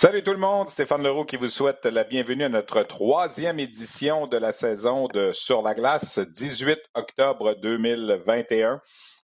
[0.00, 4.28] Salut tout le monde, Stéphane Leroux qui vous souhaite la bienvenue à notre troisième édition
[4.28, 8.80] de la saison de Sur la glace, 18 octobre 2021.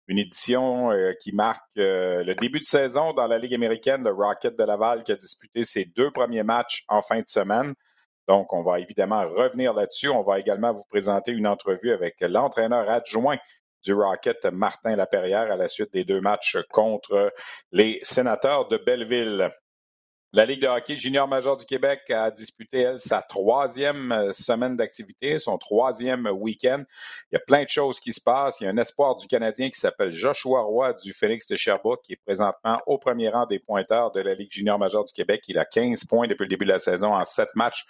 [0.09, 4.11] Une édition euh, qui marque euh, le début de saison dans la Ligue américaine, le
[4.11, 7.73] Rocket de Laval qui a disputé ses deux premiers matchs en fin de semaine.
[8.27, 10.09] Donc, on va évidemment revenir là-dessus.
[10.09, 13.37] On va également vous présenter une entrevue avec l'entraîneur adjoint
[13.85, 17.31] du Rocket, Martin Laperrière, à la suite des deux matchs contre
[17.71, 19.51] les sénateurs de Belleville.
[20.35, 24.75] La Ligue de hockey junior majeur du Québec a disputé, elle, sa troisième euh, semaine
[24.75, 26.83] d'activité, son troisième week-end.
[27.31, 28.59] Il y a plein de choses qui se passent.
[28.59, 32.01] Il y a un espoir du Canadien qui s'appelle Joshua Roy du Phoenix de Sherbrooke,
[32.03, 35.41] qui est présentement au premier rang des pointeurs de la Ligue junior majeure du Québec.
[35.47, 37.85] Il a 15 points depuis le début de la saison en 7 matchs.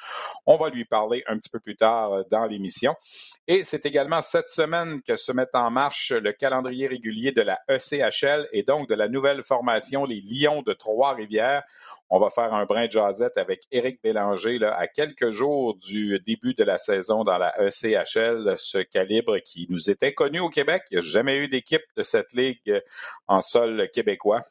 [0.45, 2.93] On va lui parler un petit peu plus tard euh, dans l'émission.
[3.47, 7.59] Et c'est également cette semaine que se met en marche le calendrier régulier de la
[7.69, 11.63] ECHL et donc de la nouvelle formation, les Lions de Trois-Rivières.
[12.09, 16.19] On va faire un brin de jasette avec Éric Bélanger là, à quelques jours du
[16.19, 20.83] début de la saison dans la ECHL, ce calibre qui nous est inconnu au Québec.
[20.91, 22.81] Il n'y a jamais eu d'équipe de cette ligue
[23.27, 24.41] en sol québécois.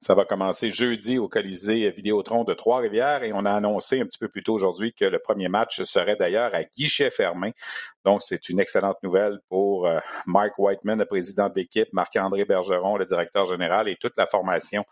[0.00, 4.18] Ça va commencer jeudi au Colisée Vidéotron de Trois-Rivières et on a annoncé un petit
[4.18, 7.52] peu plus tôt aujourd'hui que le premier match serait d'ailleurs à guichet fermé.
[8.04, 13.06] Donc, c'est une excellente nouvelle pour euh, Mike Whiteman, le président d'équipe, Marc-André Bergeron, le
[13.06, 14.84] directeur général et toute la formation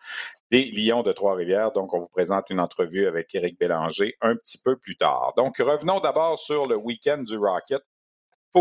[0.51, 1.71] des Lions de Trois-Rivières.
[1.71, 5.35] Donc, on vous présente une entrevue avec Éric Bélanger un petit peu plus tard.
[5.37, 7.83] Donc, revenons d'abord sur le week-end du Rocket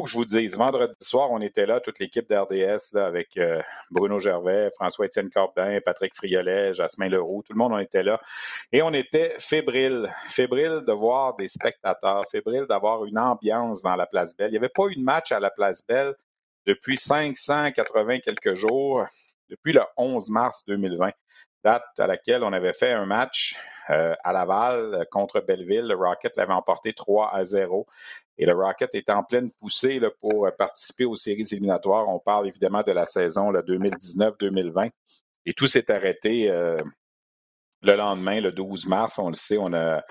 [0.01, 3.61] que je vous dise, vendredi soir, on était là, toute l'équipe d'RDS, avec euh,
[3.91, 8.19] Bruno Gervais, François-Étienne Corbin, Patrick Friolet, Jasmin Leroux, tout le monde, on était là.
[8.72, 14.06] Et on était fébrile, fébrile de voir des spectateurs, fébrile d'avoir une ambiance dans la
[14.06, 14.50] Place Belle.
[14.50, 16.13] Il n'y avait pas eu de match à la Place Belle
[16.66, 19.06] depuis 580 quelques jours,
[19.50, 21.12] depuis le 11 mars 2020,
[21.63, 23.56] date à laquelle on avait fait un match
[23.90, 25.88] euh, à Laval contre Belleville.
[25.88, 27.85] Le Rocket l'avait emporté 3 à 0.
[28.38, 32.09] Et le Rocket est en pleine poussée pour participer aux séries éliminatoires.
[32.09, 34.91] On parle évidemment de la saison 2019-2020.
[35.45, 36.78] Et tout s'est arrêté euh,
[37.85, 40.03] le lendemain, le 12 mars, on le sait, on a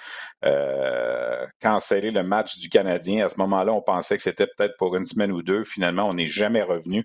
[0.44, 3.24] euh, cancellé le match du Canadien.
[3.24, 5.64] À ce moment-là, on pensait que c'était peut-être pour une semaine ou deux.
[5.64, 7.04] Finalement, on n'est jamais revenu.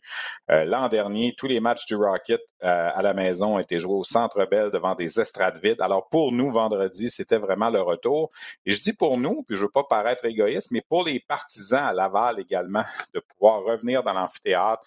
[0.51, 3.95] Euh, l'an dernier, tous les matchs du Rocket euh, à la maison ont été joués
[3.95, 5.81] au Centre Bell devant des estrades vides.
[5.81, 8.31] Alors pour nous, vendredi, c'était vraiment le retour.
[8.65, 11.85] Et je dis pour nous, puis je veux pas paraître égoïste, mais pour les partisans
[11.85, 14.83] à Laval également, de pouvoir revenir dans l'amphithéâtre,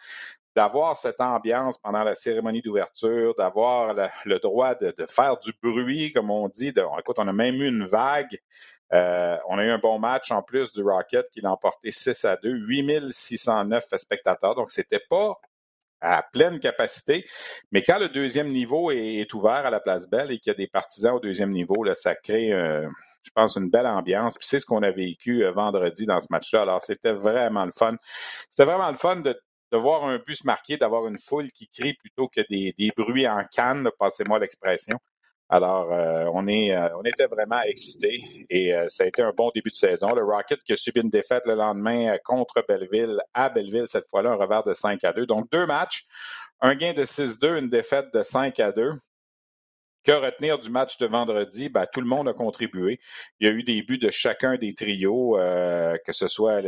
[0.54, 6.30] d'avoir cette ambiance pendant la cérémonie d'ouverture, d'avoir le, droit de, faire du bruit, comme
[6.30, 6.72] on dit.
[6.72, 8.38] De, écoute, on a même eu une vague.
[8.92, 12.24] Euh, on a eu un bon match en plus du Rocket qui l'a emporté 6
[12.26, 14.54] à 2, 8609 spectateurs.
[14.54, 15.38] Donc, c'était pas
[16.02, 17.24] à pleine capacité.
[17.70, 20.58] Mais quand le deuxième niveau est, ouvert à la Place Belle et qu'il y a
[20.58, 22.52] des partisans au deuxième niveau, là, ça crée,
[23.22, 24.36] je pense, une belle ambiance.
[24.36, 26.62] Puis c'est ce qu'on a vécu euh, vendredi dans ce match-là.
[26.62, 27.96] Alors, c'était vraiment le fun.
[28.50, 29.40] C'était vraiment le fun de,
[29.72, 33.42] de voir un bus marqué, d'avoir une foule qui crie plutôt que des, bruits en
[33.44, 34.98] canne, passez-moi l'expression.
[35.48, 39.32] Alors, euh, on, est, euh, on était vraiment excités et euh, ça a été un
[39.36, 40.14] bon début de saison.
[40.14, 44.30] Le Rocket qui a subi une défaite le lendemain contre Belleville, à Belleville cette fois-là,
[44.30, 45.26] un revers de 5 à 2.
[45.26, 46.06] Donc, deux matchs,
[46.60, 48.92] un gain de 6-2, une défaite de 5 à 2.
[50.04, 51.68] Que retenir du match de vendredi?
[51.68, 52.98] Ben, tout le monde a contribué.
[53.38, 56.60] Il y a eu des buts de chacun des trios, euh, que ce soit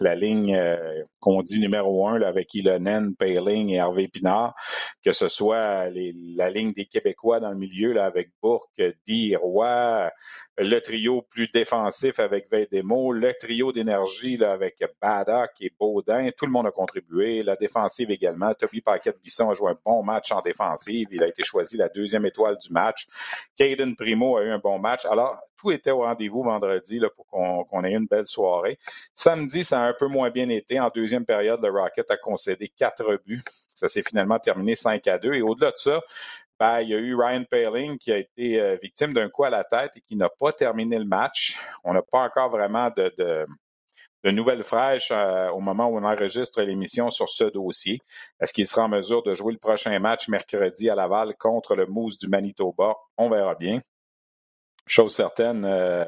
[0.00, 4.56] la ligne euh, qu'on dit numéro un là, avec Ilonen, Payling et Hervé Pinard,
[5.04, 10.10] que ce soit la ligne des Québécois dans le milieu là, avec Bourque, Di, Roy,
[10.58, 16.30] le trio plus défensif avec Veidemo, le trio d'énergie avec Baddock et Baudin.
[16.36, 17.44] Tout le monde a contribué.
[17.44, 18.54] La défensive également.
[18.54, 21.06] Toby Paquette-Bisson a joué un bon match en défensive.
[21.12, 23.06] Il a été choisi la deuxième étoile du match.
[23.56, 25.04] Caden Primo a eu un bon match.
[25.06, 28.78] Alors, tout était au rendez-vous vendredi pour qu'on ait une belle soirée.
[29.14, 30.78] Samedi, ça a un peu moins bien été.
[30.78, 33.42] En deuxième période, le Rocket a concédé quatre buts.
[33.74, 35.34] Ça s'est finalement terminé 5 à 2.
[35.34, 36.00] Et au-delà de ça,
[36.58, 39.50] ben, il y a eu Ryan Paling qui a été euh, victime d'un coup à
[39.50, 41.58] la tête et qui n'a pas terminé le match.
[41.84, 43.46] On n'a pas encore vraiment de,
[44.24, 48.00] nouvelles fraîches euh, au moment où on enregistre l'émission sur ce dossier.
[48.40, 51.86] Est-ce qu'il sera en mesure de jouer le prochain match mercredi à Laval contre le
[51.86, 52.94] Moose du Manitoba?
[53.16, 53.80] On verra bien.
[54.88, 56.04] Chose certaine, euh,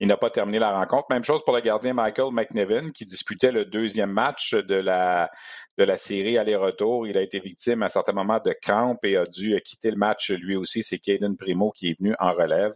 [0.00, 1.06] il n'a pas terminé la rencontre.
[1.08, 5.30] Même chose pour le gardien Michael McNevin qui disputait le deuxième match de la,
[5.78, 7.06] de la série aller-retour.
[7.06, 9.96] Il a été victime à un certain moment de crampes et a dû quitter le
[9.96, 10.82] match lui aussi.
[10.82, 12.72] C'est Caden Primo qui est venu en relève.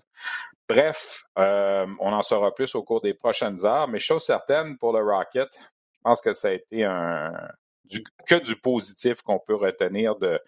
[0.72, 4.94] Bref, euh, on en saura plus au cours des prochaines heures, mais chose certaine pour
[4.94, 7.30] le Rocket, je pense que ça a été un,
[8.26, 10.40] que du positif qu'on peut retenir de,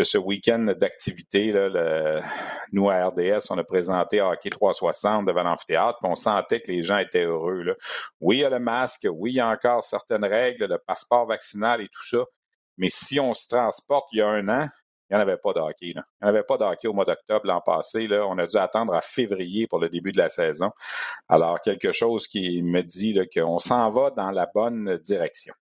[0.00, 1.52] ce week-end d'activité.
[2.70, 6.98] Nous, à RDS, on a présenté Hockey 360 devant l'amphithéâtre, on sentait que les gens
[6.98, 7.62] étaient heureux.
[7.64, 7.74] Là.
[8.20, 11.26] Oui, il y a le masque, oui, il y a encore certaines règles, le passeport
[11.26, 12.24] vaccinal et tout ça,
[12.78, 14.68] mais si on se transporte il y a un an,
[15.10, 15.60] il n'y en avait pas de.
[15.82, 18.06] Il n'y en avait pas de au mois d'octobre l'an passé.
[18.06, 18.26] Là.
[18.26, 20.70] On a dû attendre à février pour le début de la saison.
[21.28, 25.54] Alors, quelque chose qui me dit qu'on s'en va dans la bonne direction.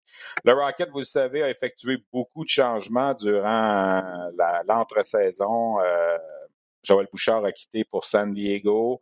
[0.44, 4.02] Le Rocket, vous le savez, a effectué beaucoup de changements durant
[4.68, 5.80] l'entre-saison.
[5.80, 6.18] Euh,
[6.82, 9.00] Joël Bouchard a quitté pour San Diego.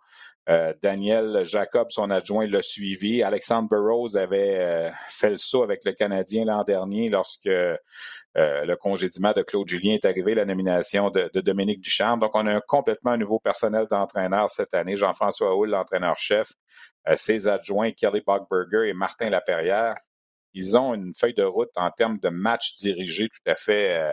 [0.49, 3.23] Euh, Daniel Jacob, son adjoint, l'a suivi.
[3.23, 7.51] Alexandre Burroughs avait euh, fait le saut avec le Canadien l'an dernier lorsque
[8.35, 12.19] le congédiement de Claude Julien est arrivé, la nomination de, Dominique Duchamp.
[12.19, 14.97] Donc, on a un complètement nouveau personnel d'entraîneur cette année.
[14.97, 16.53] Jean-François Hull, l'entraîneur-chef,
[17.17, 19.97] ses adjoints Kelly Bogberger et Martin Laperrière
[20.55, 24.13] ils ont une feuille de route en termes de matchs dirigés tout à fait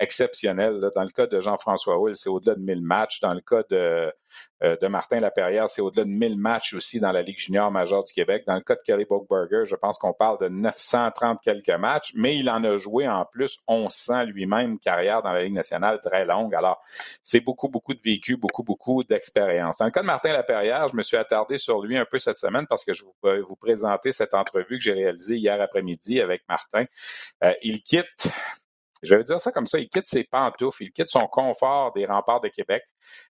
[0.00, 0.80] euh, exceptionnel.
[0.94, 3.20] Dans le cas de Jean-François Hull, c'est au-delà de 1000 matchs.
[3.20, 4.12] Dans le cas de,
[4.62, 8.04] euh, de Martin Laperrière, c'est au-delà de 1000 matchs aussi dans la Ligue junior majeure
[8.04, 8.44] du Québec.
[8.46, 12.36] Dans le cas de Kelly Bockberger, je pense qu'on parle de 930 quelques matchs, mais
[12.36, 16.54] il en a joué en plus 1100 lui-même, carrière dans la Ligue nationale très longue.
[16.54, 16.80] Alors,
[17.22, 19.78] c'est beaucoup, beaucoup de vécu, beaucoup, beaucoup d'expérience.
[19.78, 22.38] Dans le cas de Martin Laperrière, je me suis attardé sur lui un peu cette
[22.38, 26.42] semaine parce que je vais vous présenter cette entrevue que j'ai réalisée hier après-midi avec
[26.48, 26.84] Martin.
[27.44, 28.28] Euh, il quitte
[29.02, 32.06] je vais dire ça comme ça, il quitte ses pantoufles, il quitte son confort des
[32.06, 32.82] remparts de Québec,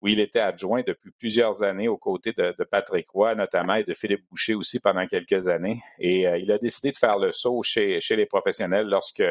[0.03, 3.95] où il était adjoint depuis plusieurs années aux côtés de, Patrick Roy, notamment, et de
[3.95, 5.81] Philippe Boucher aussi pendant quelques années.
[5.99, 9.23] Et euh, il a décidé de faire le saut chez, les professionnels lorsque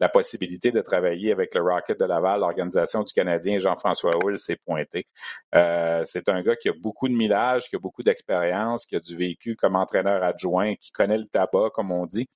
[0.00, 4.58] la possibilité de travailler avec le Rocket de Laval, l'organisation du Canadien Jean-François Hull s'est
[4.64, 5.06] pointé.
[5.54, 9.00] Euh, c'est un gars qui a beaucoup de millage, qui a beaucoup d'expérience, qui a
[9.00, 12.28] du vécu comme entraîneur adjoint, qui connaît le tabac, comme on dit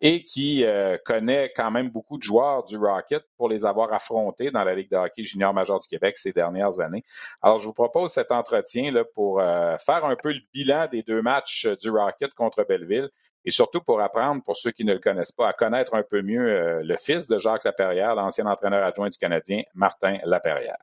[0.00, 4.50] et qui euh, connaît quand même beaucoup de joueurs du Rocket pour les avoir affrontés
[4.50, 7.04] dans la Ligue de hockey junior major du Québec ces dernières années.
[7.42, 11.02] Alors, je vous propose cet entretien là, pour euh, faire un peu le bilan des
[11.02, 13.10] deux matchs du Rocket contre Belleville
[13.44, 16.22] et surtout pour apprendre, pour ceux qui ne le connaissent pas, à connaître un peu
[16.22, 20.78] mieux euh, le fils de Jacques Laperrière, l'ancien entraîneur adjoint du Canadien, Martin Laperrière.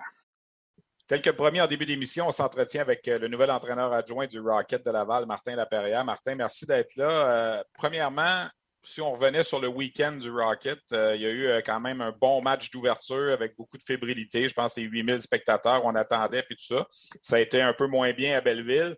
[1.08, 4.86] Tel que promis en début d'émission, on s'entretient avec le nouvel entraîneur adjoint du Rocket
[4.86, 6.04] de Laval, Martin Laperrière.
[6.04, 7.64] Martin, merci d'être là.
[7.76, 8.48] premièrement,
[8.88, 11.80] si on revenait sur le week-end du Rocket, euh, il y a eu euh, quand
[11.82, 14.48] même un bon match d'ouverture avec beaucoup de fébrilité.
[14.48, 16.88] Je pense que c'est 8000 spectateurs, on attendait, puis tout ça.
[17.22, 18.96] Ça a été un peu moins bien à Belleville.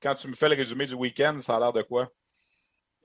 [0.00, 2.08] Quand tu me fais le résumé du week-end, ça a l'air de quoi?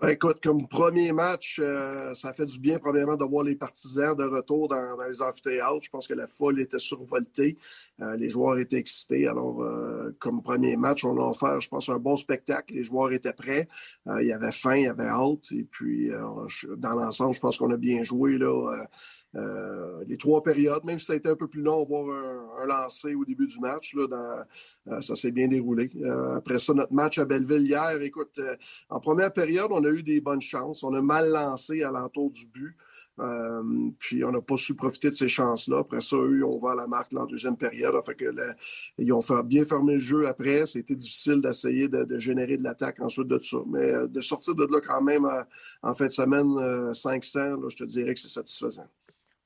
[0.10, 4.24] Écoute, comme premier match, euh, ça fait du bien, premièrement, de voir les partisans de
[4.24, 5.84] retour dans, les amphithéâtres.
[5.84, 7.60] Je pense que la foule était survoltée.
[8.02, 9.28] Euh, les joueurs étaient excités.
[9.28, 12.74] Alors, euh, comme premier match, on a offert, je pense, un bon spectacle.
[12.74, 13.68] Les joueurs étaient prêts.
[14.08, 15.52] il y avait faim, il y avait hâte.
[15.52, 16.10] Et puis,
[16.78, 18.40] dans l'ensemble, je pense qu'on a bien joué.
[18.40, 18.84] Là,
[19.36, 22.64] euh, les trois périodes, même si ça a été un peu plus long, voir un,
[22.64, 25.90] un lancer au début du match, là, dans, euh, ça s'est bien déroulé.
[26.02, 28.40] Euh, après ça, notre match à Belleville hier, écoute,
[28.90, 30.84] en première période, on a eu des bonnes chances.
[30.84, 32.76] On a mal lancé à l'entour du but.
[34.00, 35.80] puis on n'a pas su profiter de ces chances-là.
[35.80, 37.94] Après ça, eux, on va à la marque en deuxième période.
[38.06, 38.34] Fait que
[38.98, 40.66] ils ont bien fermer le jeu après.
[40.66, 43.58] C'était difficile d'essayer de, générer de l'attaque ensuite de ça.
[43.68, 45.26] Mais de sortir de là quand même
[45.84, 48.88] en fin de semaine 500, je te dirais que c'est satisfaisant.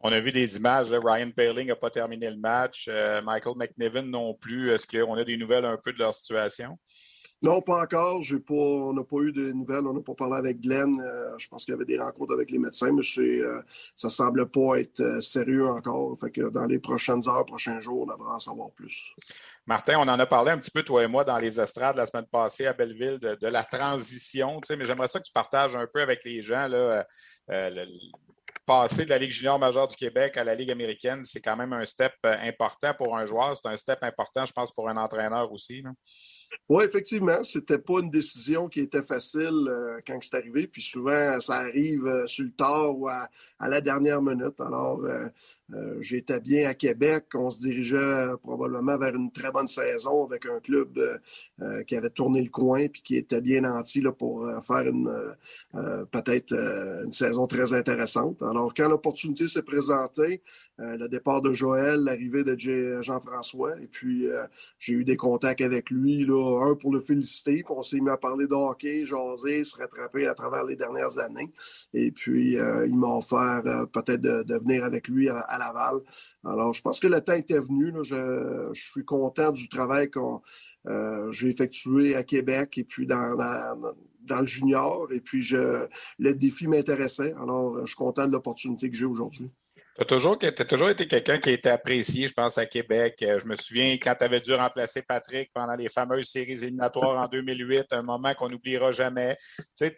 [0.08, 0.92] On a vu des images.
[0.92, 2.86] Ryan Paling n'a pas terminé le match.
[2.88, 4.70] Euh, Michael McNevin non plus.
[4.70, 6.78] Est-ce qu'on a des nouvelles un peu de leur situation?
[7.42, 8.22] Non, pas encore.
[8.48, 9.88] Pas, on n'a pas eu de nouvelles.
[9.88, 11.02] On n'a pas parlé avec Glenn.
[11.02, 13.64] Euh, je pense qu'il y avait des rencontres avec les médecins, mais euh,
[13.96, 16.16] ça ne semble pas être sérieux encore.
[16.20, 19.16] Fait que dans les prochaines heures, prochains jours, on devrait en savoir plus.
[19.66, 22.06] Martin, on en a parlé un petit peu, toi et moi, dans les estrades la
[22.06, 24.62] semaine passée à Belleville, de, la transition.
[24.70, 27.08] mais j'aimerais ça que tu partages un peu avec les gens là,
[28.66, 31.74] passer de la Ligue junior majeure du Québec à la Ligue américaine, c'est quand même
[31.74, 33.56] un step euh, important pour un joueur.
[33.56, 35.84] C'est un step important, je pense, pour un entraîneur aussi.
[36.70, 40.68] Oui, effectivement, c'était pas une décision qui était facile euh, quand c'est arrivé.
[40.68, 43.28] Puis souvent, ça arrive euh, sur le tard ou à,
[43.60, 44.60] la dernière minute.
[44.60, 45.02] Alors,
[45.74, 47.26] euh, j'étais bien à Québec.
[47.34, 51.00] On se dirigeait euh, probablement vers une très bonne saison avec un club
[51.62, 55.10] euh, qui avait tourné le coin puis qui était bien nanti là, pour faire une
[56.12, 56.54] peut-être
[57.04, 58.42] une saison très intéressante.
[58.42, 60.42] Alors, quand l'opportunité s'est présentée,
[60.78, 62.56] le départ de Joël, l'arrivée de
[63.02, 64.28] Jean-François, et puis
[64.80, 68.10] j'ai eu des contacts avec lui, là, un pour le féliciter, puis on s'est mis
[68.10, 71.52] à parler de hockey, jaser, se rattraper à travers les dernières années.
[71.94, 76.00] Et puis, il m'a offert peut-être de, venir avec lui à à Laval.
[76.44, 77.94] Alors, je pense que le temps était venu.
[78.04, 80.20] Je, suis content du travail que
[80.88, 85.08] euh, j'ai effectué à Québec et puis dans, dans, le junior.
[85.12, 85.88] Et puis, je,
[86.20, 87.34] le défi m'intéressait.
[87.34, 89.52] Alors, je suis content de l'opportunité que j'ai aujourd'hui.
[89.96, 93.16] Tu as toujours, toujours été quelqu'un qui a été apprécié, je pense, à Québec.
[93.22, 97.24] Euh, je me souviens quand tu avais dû remplacer Patrick pendant les fameuses séries éliminatoires
[97.24, 99.38] en 2008, un moment qu'on n'oubliera jamais.
[99.58, 99.96] Tu sais,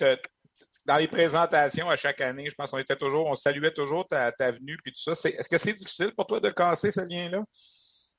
[0.87, 4.31] dans les présentations à chaque année, je pense qu'on était toujours, on saluait toujours ta,
[4.31, 5.29] ta venue puis tout ça.
[5.29, 7.43] Est-ce que c'est difficile pour toi de casser ce lien-là?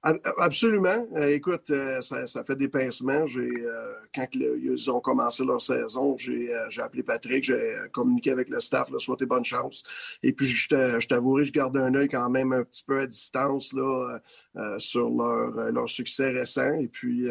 [0.00, 1.08] Absolument.
[1.16, 3.24] Euh, écoute, euh, ça, fait des pincements.
[3.36, 8.90] Euh, quand ils ont commencé leur saison, j'ai, appelé Patrick, j'ai communiqué avec le staff,
[8.90, 9.82] là, souhaité bonne chance.
[10.22, 13.72] Et puis, je, t'avouerai, je garde un œil quand même un petit peu à distance
[13.72, 14.20] là,
[14.78, 16.74] sur leur, leur succès récent.
[16.74, 17.28] Et puis,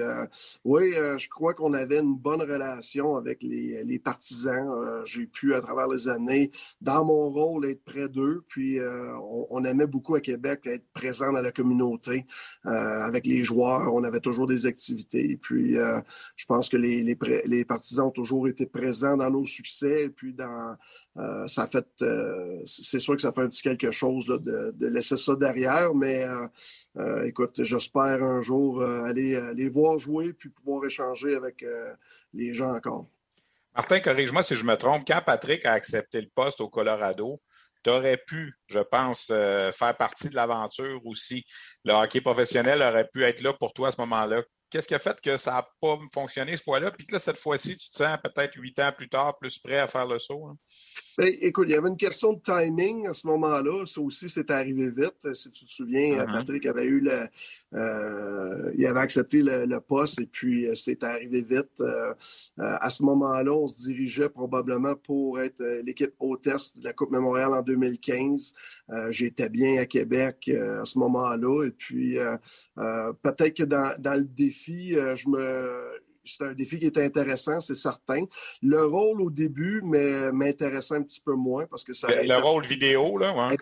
[0.66, 5.04] oui, je crois qu'on avait une bonne relation avec les, les partisans.
[5.06, 8.44] j'ai pu, à travers les années, dans mon rôle, être près d'eux.
[8.50, 12.26] Puis, on, on aimait beaucoup à Québec être présent dans la communauté.
[12.66, 15.38] Euh, avec les joueurs, on avait toujours des activités.
[15.42, 16.02] Puis, euh,
[16.36, 20.04] je pense que les, partisans ont toujours été présents dans nos succès.
[20.04, 20.76] Et puis, dans,
[21.18, 21.70] euh, ça
[22.66, 25.94] c'est sûr que ça fait un petit quelque chose de, laisser ça derrière.
[25.94, 26.26] Mais
[27.26, 31.64] écoute, j'espère un jour aller les voir jouer puis pouvoir échanger avec
[32.34, 33.08] les gens encore.
[33.76, 35.04] Martin, corrige-moi si je me trompe.
[35.06, 37.40] Quand Patrick a accepté le poste au Colorado,
[37.88, 41.46] tu aurais pu, je pense, euh, faire partie de l'aventure aussi.
[41.86, 44.42] Le hockey professionnel aurait pu être là pour toi à ce moment-là.
[44.70, 46.92] Qu'est-ce qui a fait que ça n'a pas fonctionné ce fois-là?
[46.92, 49.80] Puis que là, cette fois-ci, tu te sens peut-être huit ans plus tard plus prêt
[49.80, 50.46] à faire le saut?
[50.46, 50.58] Hein?
[51.18, 53.86] Ben, écoute, il y avait une question de timing à ce moment-là.
[53.86, 55.34] Ça aussi, c'est arrivé vite.
[55.34, 56.32] Si tu te souviens, uh-huh.
[56.32, 57.28] Patrick avait eu le,
[57.74, 61.70] euh, il avait accepté le, poste et puis euh, c'est arrivé vite.
[61.80, 62.14] Euh,
[62.58, 67.54] à ce moment-là, on se dirigeait probablement pour être l'équipe hôtesse de la Coupe Mémoriale
[67.54, 68.54] en 2015.
[69.10, 71.66] J'étais bien à Québec à ce moment-là.
[71.66, 72.18] Et puis,
[72.76, 77.76] peut-être que dans, dans le défi, je me c'est un défi qui est intéressant, c'est
[77.76, 78.26] certain.
[78.62, 82.08] Le rôle au début m'intéressait un petit peu moins parce que ça.
[82.10, 83.58] Le, rôle vidéo, là, ouais.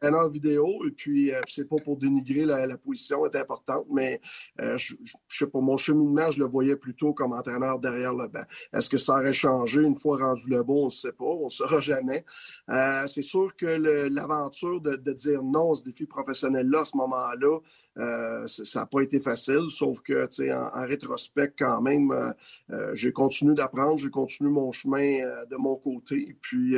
[0.00, 4.20] Entraîneur vidéo, et puis euh, c'est pas pour dénigrer la, position est importante, mais
[4.60, 4.94] euh, je,
[5.28, 8.44] je sais pas, mon cheminement, je le voyais plutôt comme entraîneur derrière le banc.
[8.72, 10.82] Est-ce que ça aurait changé une fois rendu le bon?
[10.82, 12.24] On ne sait pas, on ne saura jamais.
[12.70, 16.96] Euh, c'est sûr que l'aventure de, de, dire non à ce défi professionnel-là, à ce
[16.96, 17.60] moment-là,
[17.96, 22.30] euh, ça n'a pas été facile, sauf que, tu sais, en, rétrospect, quand même, euh,
[22.70, 25.18] euh, j'ai continué d'apprendre, j'ai continué mon chemin
[25.50, 26.36] de mon côté.
[26.40, 26.76] Puis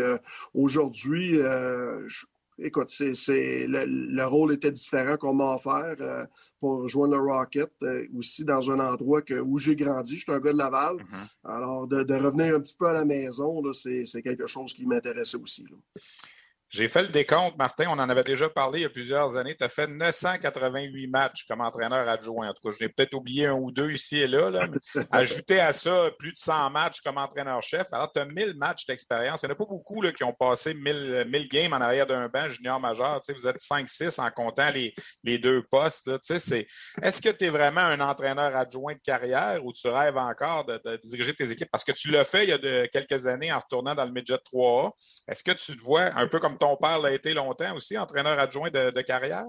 [0.55, 1.39] aujourd'hui,
[2.59, 5.97] écoute, c'est, le, rôle était différent qu'on m'a offert
[6.59, 7.73] pour rejoindre le Rocket,
[8.17, 10.19] aussi dans un endroit que, où j'ai grandi.
[10.19, 10.97] Je suis un gars de Laval.
[10.97, 11.37] Mm-hmm.
[11.45, 15.65] Alors, de, revenir un petit peu à la maison, c'est, quelque chose qui m'intéressait aussi.
[15.65, 15.77] Là.
[16.76, 17.87] J'ai fait le décompte, Martin.
[17.88, 19.56] On en avait déjà parlé il y a plusieurs années.
[19.56, 22.50] Tu as fait 988 matchs comme entraîneur adjoint.
[22.50, 24.50] En tout cas, je n'ai peut-être oublié un ou deux ici et là.
[24.50, 24.68] là
[25.11, 27.87] ajouté à ça plus de 100 matchs comme entraîneur-chef.
[27.92, 29.40] Alors, tu as 1000 matchs d'expérience.
[29.42, 32.06] Il n'y en a pas beaucoup là, qui ont passé 1000, 1000 games en arrière
[32.06, 33.23] d'un banc junior majeur.
[33.23, 34.92] Tu sais, vous êtes 5-6 en comptant les,
[35.25, 36.09] les deux postes.
[36.09, 36.18] Là.
[36.18, 36.66] Tu sais,
[37.00, 40.78] est-ce que tu es vraiment un entraîneur adjoint de carrière ou tu rêves encore de,
[40.85, 41.71] de diriger tes équipes?
[41.73, 44.12] Parce que tu l'as fait il y a de, quelques années en retournant dans le
[44.12, 44.92] Midget 3A.
[45.26, 48.39] Est-ce que tu te vois un peu comme ton père l'a été longtemps aussi, entraîneur
[48.41, 49.47] adjoint de, carrière?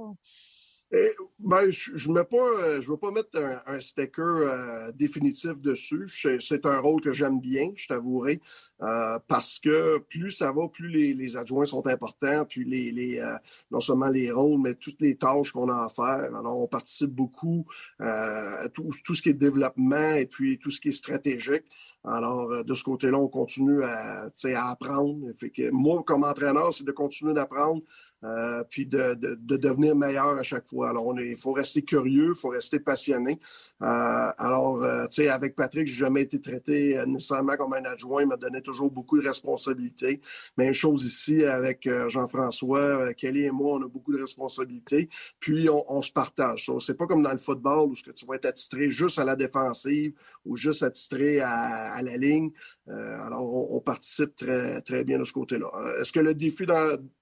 [0.94, 6.08] Eh, ben, je ne euh, veux pas mettre un, sticker euh, définitif dessus.
[6.40, 8.40] C'est un rôle que j'aime bien, je t'avouerai,
[8.82, 13.22] euh, parce que plus ça va, plus les, adjoints sont importants, puis les,
[13.70, 16.34] non seulement les rôles, mais toutes les tâches qu'on a à faire.
[16.34, 17.66] Alors, on participe beaucoup
[18.00, 21.66] à tout, tout, ce qui est développement et puis tout ce qui est stratégique.
[22.08, 25.18] Alors, de ce côté-là, on continue à, à apprendre.
[25.36, 27.82] Fait que moi, comme entraîneur, c'est de continuer d'apprendre,
[28.24, 30.90] euh, puis de, de, de, devenir meilleur à chaque fois.
[30.90, 33.40] Alors, il faut rester curieux, il faut rester passionné.
[33.84, 38.24] Euh, alors, euh, tu sais, avec Patrick, j'ai jamais été traité nécessairement comme un adjoint,
[38.24, 40.20] il m'a donné toujours beaucoup de responsabilités.
[40.58, 45.10] Même chose ici avec Jean-François, Kelly et moi, on a beaucoup de responsabilités.
[45.40, 46.72] Puis, on, on se partage.
[46.80, 49.26] c'est pas comme dans le football où ce que tu vas être attitré juste à
[49.26, 52.52] la défensive ou juste attitré à, à la ligne.
[52.88, 55.68] alors, on, participe très, très bien de ce côté-là.
[56.00, 56.66] Est-ce que le défi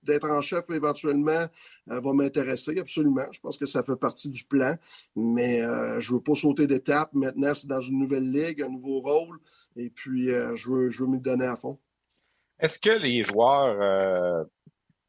[0.04, 1.48] d'être en chef éventuellement
[1.90, 3.28] euh, va m'intéresser, absolument.
[3.32, 4.76] Je pense que ça fait partie du plan,
[5.16, 7.10] mais euh, je ne veux pas sauter d'étape.
[7.14, 9.40] Maintenant, c'est dans une nouvelle ligue, un nouveau rôle,
[9.76, 11.80] et puis euh, je veux, je veux m'y donner à fond.
[12.60, 14.48] Est-ce que les joueurs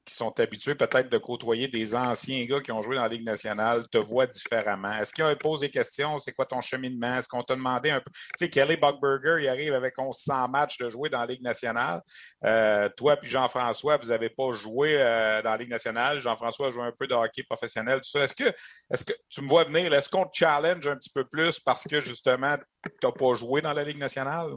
[0.07, 3.25] qui sont habitués peut-être de côtoyer des anciens gars qui ont joué dans la Ligue
[3.25, 4.93] nationale te voient différemment?
[4.93, 6.19] Est-ce qu'ils posent des questions?
[6.19, 7.17] C'est quoi ton cheminement?
[7.17, 8.11] Est-ce qu'on t'a demandé un peu?
[8.11, 12.01] Tu sais, Kelly Buckberger, il arrive avec 1100 matchs de jouer dans la Ligue nationale.
[12.45, 16.21] Euh, toi puis Jean-François, vous n'avez pas joué euh, dans la Ligue nationale.
[16.21, 18.21] Jean-François a joué un peu de hockey professionnel, tout ça.
[18.21, 19.93] Est-ce que, est que tu me vois venir?
[19.93, 23.61] Est-ce qu'on te challenge un petit peu plus parce que justement, tu n'as pas joué
[23.61, 24.51] dans la Ligue nationale?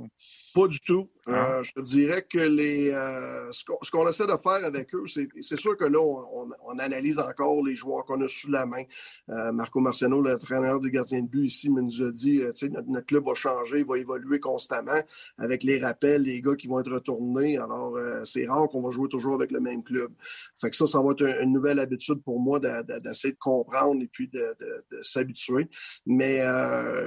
[0.54, 1.10] Pas du tout.
[1.28, 1.60] Ah.
[1.60, 5.60] Euh, je te dirais que les, euh, ce qu'on essaie de faire avec eux, c'est
[5.60, 8.84] sûr que là, on, analyse encore les joueurs qu'on a sous la main.
[9.30, 13.26] Euh, Marco Marciano, l'entraîneur du gardien de but ici, nous a dit notre, notre club
[13.26, 15.02] va changer, va évoluer constamment
[15.38, 17.58] avec les rappels, les gars qui vont être retournés.
[17.58, 20.12] Alors, c'est rare qu'on va jouer toujours avec le même club.
[20.60, 24.08] Fait que ça, ça va être une, nouvelle habitude pour moi d'essayer de, comprendre et
[24.08, 24.56] puis de,
[24.92, 25.68] de s'habituer.
[26.06, 26.40] Mais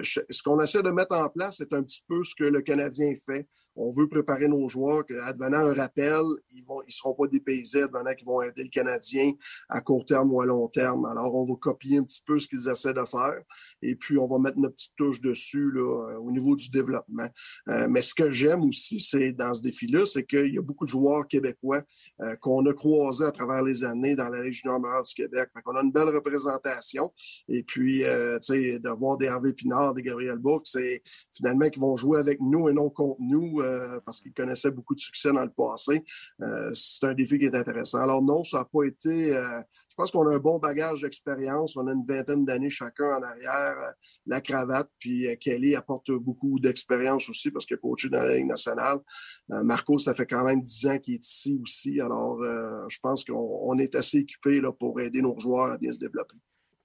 [0.02, 3.14] ce qu'on essaie de mettre en place, c'est un petit peu ce que le Canadien
[3.14, 3.46] fait Okay.
[3.76, 8.14] On veut préparer nos joueurs qu'advenant un rappel, ils ne ils seront pas dépaysés, advenant
[8.14, 9.32] qu'ils vont aider le Canadien
[9.68, 11.06] à court terme ou à long terme.
[11.06, 13.40] Alors, on va copier un petit peu ce qu'ils essaient de faire
[13.80, 17.28] et puis on va mettre notre petite touche dessus là, au niveau du développement.
[17.68, 20.84] Euh, mais ce que j'aime aussi, c'est dans ce défi-là, c'est qu'il y a beaucoup
[20.84, 21.82] de joueurs québécois
[22.20, 25.48] euh, qu'on a croisés à travers les années dans la Légion junior du Québec.
[25.66, 27.12] On a une belle représentation.
[27.48, 31.02] Et puis, euh, tu sais, de voir des Hervé Pinard, des Gabriel Bourque, c'est
[31.34, 34.94] finalement qu'ils vont jouer avec nous et non contre nous euh, parce qu'il connaissait beaucoup
[34.94, 36.04] de succès dans le passé.
[36.40, 37.98] Euh, c'est un défi qui est intéressant.
[37.98, 39.34] Alors non, ça n'a pas été...
[39.34, 41.76] Euh, je pense qu'on a un bon bagage d'expérience.
[41.76, 43.76] On a une vingtaine d'années chacun en arrière.
[44.24, 48.46] la cravate, puis Kelly apporte beaucoup d'expérience aussi parce qu'il a coaché dans la Ligue
[48.46, 49.00] nationale.
[49.48, 52.00] Marco, ça fait quand même dix ans qu'il est ici aussi.
[52.00, 52.42] Alors,
[52.88, 56.36] je pense qu'on est assez équipé là, pour aider nos joueurs à bien se développer.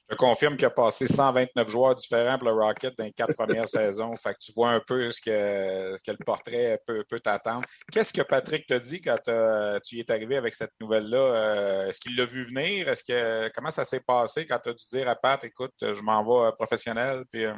[0.10, 3.68] Je confirme qu'il a passé 129 joueurs différents pour le Rocket dans les quatre premières
[3.68, 4.16] saisons.
[4.16, 7.68] Fait que tu vois un peu ce que, ce que le portrait peut, peut t'attendre.
[7.92, 9.18] Qu'est-ce que Patrick t'a dit quand
[9.84, 11.18] tu y es arrivé avec cette nouvelle-là?
[11.18, 12.88] Euh, est-ce qu'il l'a vu venir?
[12.88, 16.02] Est-ce que comment ça s'est passé quand tu as dû dire à Pat, écoute, je
[16.02, 17.26] m'en vais professionnel?
[17.32, 17.54] Puis, euh,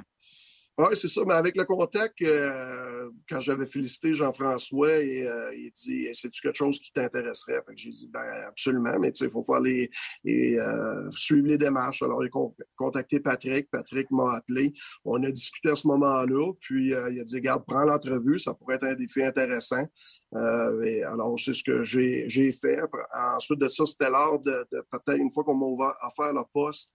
[0.79, 1.21] oui, c'est ça.
[1.27, 6.79] Mais avec le contact, euh, quand j'avais félicité Jean-François, euh, il dit C'est-tu quelque chose
[6.79, 9.89] qui t'intéresserait j'ai dit ben, absolument, mais il faut faire les,
[10.25, 12.01] euh, suivre les démarches.
[12.01, 12.29] Alors, j'ai
[12.77, 13.69] contacté Patrick.
[13.69, 14.71] Patrick m'a appelé.
[15.03, 16.53] On a discuté à ce moment-là.
[16.61, 19.85] Puis, il a dit Garde, prends l'entrevue, ça pourrait être un défi intéressant.
[20.33, 22.79] alors, c'est ce que j'ai fait.
[23.35, 26.89] Ensuite de ça, c'était l'heure de, de peut-être une fois qu'on m'a faire le poste.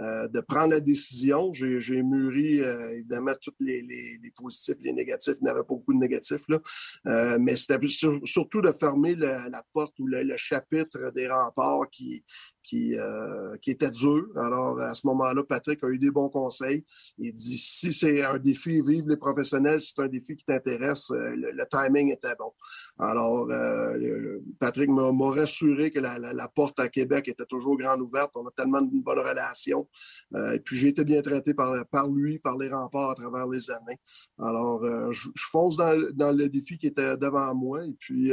[0.00, 1.52] Euh, de prendre la décision.
[1.52, 5.34] J'ai mûri euh, évidemment tous les, les, les, positifs, les négatifs.
[5.40, 6.60] Il n'y avait pas beaucoup de négatifs, là.
[7.06, 7.78] Euh, mais c'était
[8.24, 12.24] surtout de fermer la porte ou le, le, chapitre des remparts qui,
[12.68, 14.26] qui, euh, qui était dur.
[14.36, 16.84] Alors, à ce moment-là, Patrick a eu des bons conseils.
[17.16, 21.10] Il dit, si c'est un défi, vive les professionnels, si c'est un défi qui t'intéresse,
[21.10, 22.52] euh, le, timing était bon.
[22.98, 28.32] Alors, euh, Patrick m'a rassuré que la, porte à Québec était toujours grande ouverte.
[28.34, 29.88] On a tellement de bonnes relations.
[30.36, 33.70] et puis, j'ai été bien traité par, par lui, par les remparts à travers les
[33.70, 33.98] années.
[34.38, 37.84] Alors, je, fonce dans, dans, le défi qui était devant moi.
[37.86, 38.32] Et puis,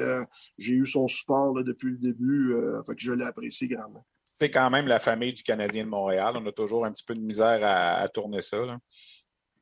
[0.57, 2.53] j'ai eu son support là, depuis le début.
[2.85, 6.35] fait que je l'ai apprécié grandement c'est quand même la famille du Canadien de Montréal.
[6.35, 8.57] On a toujours un petit peu de misère à, tourner ça.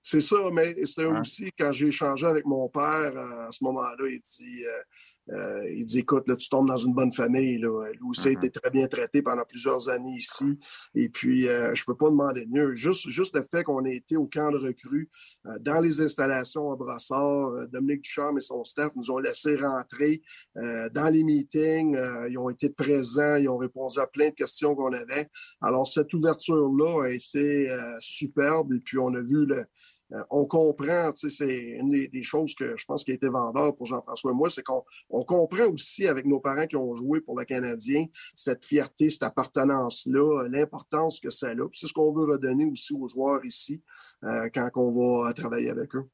[0.02, 4.20] C'est ça, mais c'était aussi quand j'ai échangé avec mon père, à ce moment-là, il
[4.20, 4.82] dit euh,
[5.30, 7.58] euh, il dit écoute, là, tu tombes dans une bonne famille.
[7.58, 7.92] Là.
[8.00, 10.60] Louis a été très bien traité pendant plusieurs années ici.
[10.96, 12.76] Et puis, euh, je peux pas demander mieux.
[12.76, 15.10] Juste, juste le fait qu'on ait été au camp de recrues,
[15.46, 20.22] euh, dans les installations à Brassard, Dominique Ducharme et son staff nous ont laissé rentrer
[20.56, 21.98] dans les meetings.
[22.30, 25.30] ils ont été présents, ils ont répondu à plein de questions qu'on avait.
[25.62, 27.68] Alors, cette ouverture-là a été
[28.00, 28.74] superbe.
[28.74, 29.66] Et puis, on a vu le,
[30.14, 33.88] euh, on comprend, c'est une des, choses que je pense qui a été vendeur pour
[33.88, 37.46] Jean-François et moi, c'est qu'on comprend aussi avec nos parents qui ont joué pour le
[37.46, 41.54] Canadien cette fierté, cette appartenance-là, l'importance que ça a.
[41.74, 43.82] C'est ce qu'on veut redonner aussi aux joueurs ici
[44.24, 46.08] euh, quand on va travailler avec eux.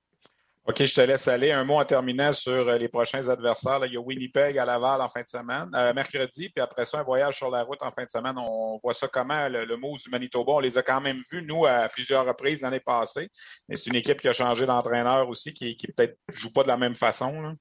[0.70, 1.52] OK, je te laisse aller.
[1.52, 3.84] Un mot en terminant sur euh, les prochains adversaires.
[3.88, 7.00] il y a Winnipeg à Laval en fin de semaine, euh, mercredi, puis après ça,
[7.00, 8.36] un voyage sur la route en fin de semaine.
[8.38, 10.52] On voit ça comment, le, le Moose du Manitoba?
[10.52, 13.30] On les a quand même vus, nous, à plusieurs reprises l'année passée.
[13.68, 16.68] Mais c'est une équipe qui a changé d'entraîneur aussi, qui, qui peut-être joue pas de
[16.68, 17.56] la même façon.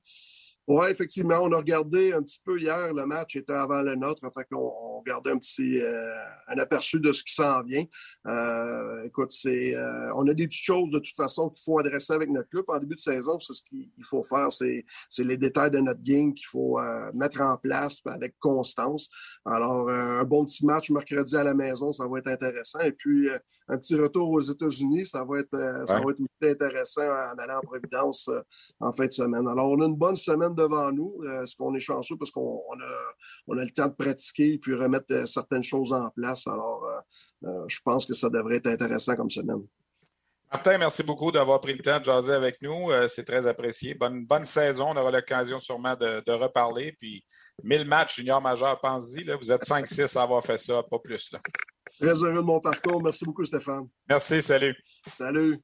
[0.69, 4.21] Oui, effectivement, on a regardé un petit peu hier, le match était avant le nôtre,
[4.35, 6.15] fait qu'on on regardait un petit euh,
[6.49, 7.85] un aperçu de ce qui s'en vient.
[8.27, 12.13] Euh, écoute, c'est euh, on a des petites choses de toute façon qu'il faut adresser
[12.13, 12.67] avec notre club.
[12.69, 16.03] En début de saison, c'est ce qu'il faut faire, c'est, c'est les détails de notre
[16.03, 16.79] game qu'il faut
[17.15, 19.09] mettre en place avec constance.
[19.47, 22.81] Alors, un bon petit match mercredi à la maison, ça va être intéressant.
[22.81, 23.31] Et puis,
[23.69, 27.59] un petit retour aux États-Unis, ça va être ça va être aussi intéressant en allant
[27.59, 28.29] en Providence
[28.81, 29.49] en fin de semaine.
[29.49, 31.23] Alors, on a une bonne semaine devant nous.
[31.25, 32.43] Euh, est-ce qu'on est chanceux parce qu'on
[32.81, 33.15] a,
[33.47, 36.47] on a le temps de pratiquer puis remettre euh, certaines choses en place.
[36.47, 36.85] Alors,
[37.45, 39.65] euh, je pense que ça devrait être intéressant comme semaine.
[40.51, 42.89] Martin, merci beaucoup d'avoir pris le temps de jaser avec nous.
[43.07, 43.93] C'est très apprécié.
[43.93, 44.87] Bonne, bonne saison.
[44.89, 46.97] On aura l'occasion sûrement de, reparler.
[46.99, 47.23] Puis
[47.65, 49.25] 1000 matchs junior majeur, pense-y.
[49.25, 51.31] Vous êtes 5-6 à avoir fait ça, pas plus.
[51.33, 51.41] Là.
[52.01, 53.03] Très heureux de mon parcours.
[53.03, 53.89] Merci beaucoup, Stéphane.
[54.09, 54.75] Merci, salut.
[55.19, 55.61] Salut.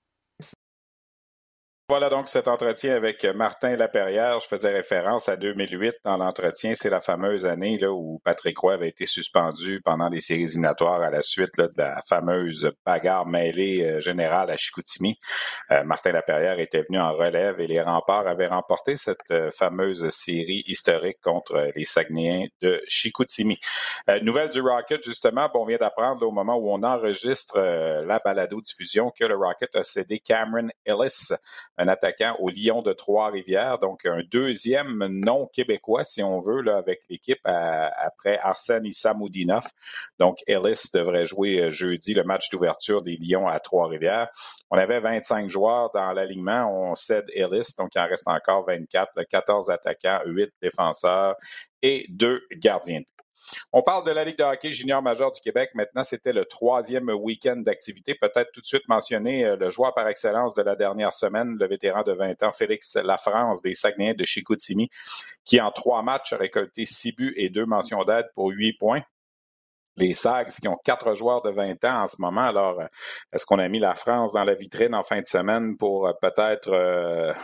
[1.90, 4.40] Voilà donc cet entretien avec Martin Laperrière.
[4.40, 6.72] Je faisais référence à 2008 dans l'entretien.
[6.74, 11.10] C'est la fameuse année où Patrick Roy avait été suspendu pendant les séries éliminatoires à
[11.10, 15.18] la suite de la fameuse bagarre mêlée euh, générale à Chicoutimi.
[15.72, 20.08] Euh, Martin Laperrière était venu en relève et les remparts avaient remporté cette euh, fameuse
[20.08, 23.58] série historique contre les Saguenayens de Chicoutimi.
[24.22, 29.10] nouvelle du Rocket, justement, bon, on vient d'apprendre au moment où on enregistre la balado-diffusion
[29.10, 31.28] que le Rocket a cédé Cameron Ellis
[31.78, 36.76] un attaquant au Lion de Trois-Rivières, donc un deuxième non québécois, si on veut, là,
[36.76, 39.64] avec l'équipe après Arsène Issamoudinov.
[40.18, 44.28] Donc, Ellis devrait jouer euh, jeudi le match d'ouverture des Lions à Trois-Rivières.
[44.70, 46.70] On avait 25 joueurs dans l'alignement.
[46.72, 51.36] On cède Ellis, donc il en reste encore 24, 14 attaquants, 8 défenseurs
[51.82, 53.02] et 2 gardiens
[53.72, 55.70] on parle de la Ligue de hockey junior majeur du Québec.
[55.74, 58.14] Maintenant, c'était le troisième week-end d'activité.
[58.14, 61.66] Peut-être tout de suite mentionner euh, le joueur par excellence de la dernière semaine, le
[61.66, 64.88] vétéran de 20 ans, Félix Lafrance des Saguenayens de Chicoutimi,
[65.44, 69.02] qui en trois matchs a récolté six buts et deux mentions d'aide pour huit points
[69.96, 72.42] les Sags qui ont quatre joueurs de 20 ans en ce moment.
[72.42, 72.86] Alors, euh,
[73.32, 76.12] est-ce qu'on a mis la France dans la vitrine en fin de semaine pour euh,
[76.20, 77.34] peut-être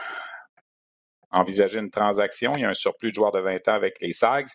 [1.30, 2.54] envisager une transaction.
[2.56, 4.48] Il y a un surplus de joueurs de 20 ans avec les Sags.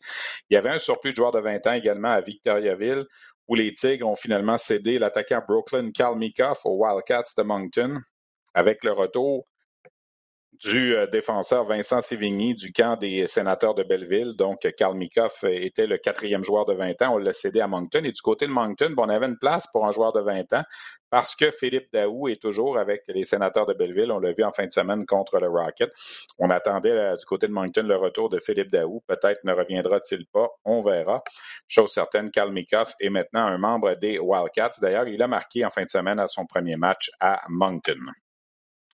[0.50, 3.06] Il y avait un surplus de joueurs de 20 ans également à Victoriaville,
[3.48, 8.00] où les Tigres ont finalement cédé l'attaquant Brooklyn Kalmikoff aux Wildcats de Moncton.
[8.54, 9.48] Avec le retour
[10.64, 14.34] du euh, défenseur Vincent Sévigny du camp des sénateurs de Belleville.
[14.38, 17.16] Donc, Karl Mikoff était le quatrième joueur de 20 ans.
[17.16, 18.02] On l'a cédé à Moncton.
[18.04, 20.64] Et du côté de Moncton, on avait une place pour un joueur de 20 ans
[21.10, 24.12] parce que Philippe Daou est toujours avec les sénateurs de Belleville.
[24.12, 25.92] On l'a vu en fin de semaine contre le Rocket.
[26.40, 29.02] On attendait euh, du côté de Moncton le retour de Philippe Daou.
[29.08, 30.50] Peut-être ne reviendra-t-il pas.
[30.66, 31.24] On verra.
[31.68, 34.82] Chose certaine, Karl Mikoff est maintenant un membre des Wildcats.
[34.82, 37.96] D'ailleurs, il a marqué en fin de semaine à son premier match à Moncton.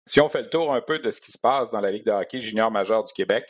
[0.08, 2.06] Si on fait le tour un peu de ce qui se passe dans la Ligue
[2.06, 3.46] de hockey junior majeur du Québec,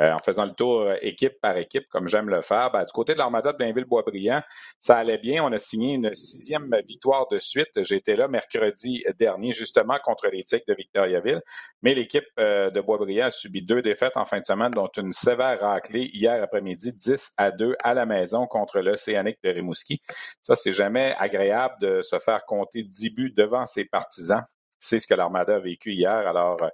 [0.00, 2.92] euh, en faisant le tour euh, équipe par équipe, comme j'aime le faire, ben, du
[2.92, 4.42] côté de l'Armada de Blainville-Boisbriand,
[4.80, 5.44] ça allait bien.
[5.44, 7.70] On a signé une sixième victoire de suite.
[7.76, 11.40] J'étais là mercredi dernier, justement, contre les de Victoriaville.
[11.82, 15.12] Mais l'équipe euh, de Boisbriand a subi deux défaites en fin de semaine, dont une
[15.12, 20.02] sévère raclée hier après-midi, 10 à 2 à la maison contre l'Océanique de Rimouski.
[20.40, 24.42] Ça, c'est jamais agréable de se faire compter 10 buts devant ses partisans.
[24.82, 26.10] C'est ce que l'Armada a vécu hier.
[26.10, 26.68] Alors, euh,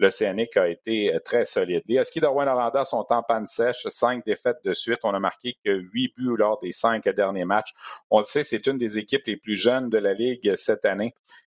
[0.00, 1.84] l'Océanique a été euh, très solide.
[1.86, 4.98] Les Huskies de Rouen-Noranda sont en panne sèche, cinq défaites de suite.
[5.04, 7.72] On a marqué que huit buts lors des cinq derniers matchs.
[8.10, 11.14] On le sait, c'est une des équipes les plus jeunes de la Ligue cette année.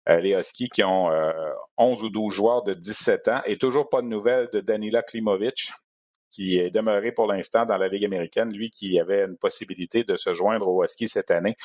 [0.09, 1.11] Euh, les Huskies qui ont
[1.77, 5.73] 11 ou 12 joueurs de 17 ans et toujours pas de nouvelles de Danila Klimovic,
[6.37, 10.17] qui est demeuré pour l'instant dans la Ligue américaine, lui qui avait une possibilité de
[10.17, 11.57] se joindre au Husky cette année.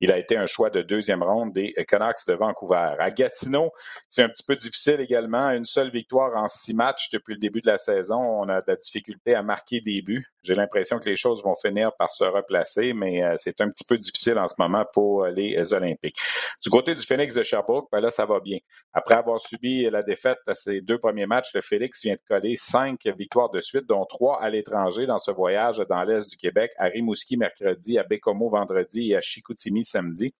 [0.00, 2.94] Il a été un choix de deuxième ronde des Canucks de Vancouver.
[3.00, 3.72] À Gatineau,
[4.08, 5.50] c'est un petit peu difficile également.
[5.50, 8.20] Une seule victoire en six matchs depuis le début de la saison.
[8.20, 10.24] On a de la difficulté à marquer des buts.
[10.44, 13.84] J'ai l'impression que les choses vont finir par se replacer, mais euh, c'est un petit
[13.84, 16.16] peu difficile en ce moment pour euh, les Olympiques.
[16.62, 18.58] Du côté du Phoenix de Sherbrooke, ben là, ça va bien.
[18.92, 22.54] Après avoir subi la défaite à ses deux premiers matchs, le Phoenix vient de coller
[22.56, 26.72] cinq victoires de suite, dont trois à l'étranger dans ce voyage dans l'Est du Québec,
[26.76, 30.34] à Rimouski mercredi, à Bécomo vendredi et à Chicoutimi samedi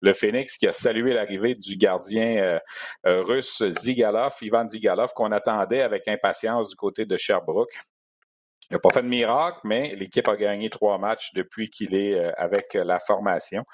[0.00, 2.58] le Phoenix qui a salué l'arrivée du gardien
[3.06, 7.72] euh, russe Zigalov, Ivan Zigalov, qu'on attendait avec impatience du côté de Sherbrooke.
[8.70, 12.14] Il n'a pas fait de miracle, mais l'équipe a gagné trois matchs depuis qu'il est
[12.14, 13.64] euh, avec la formation.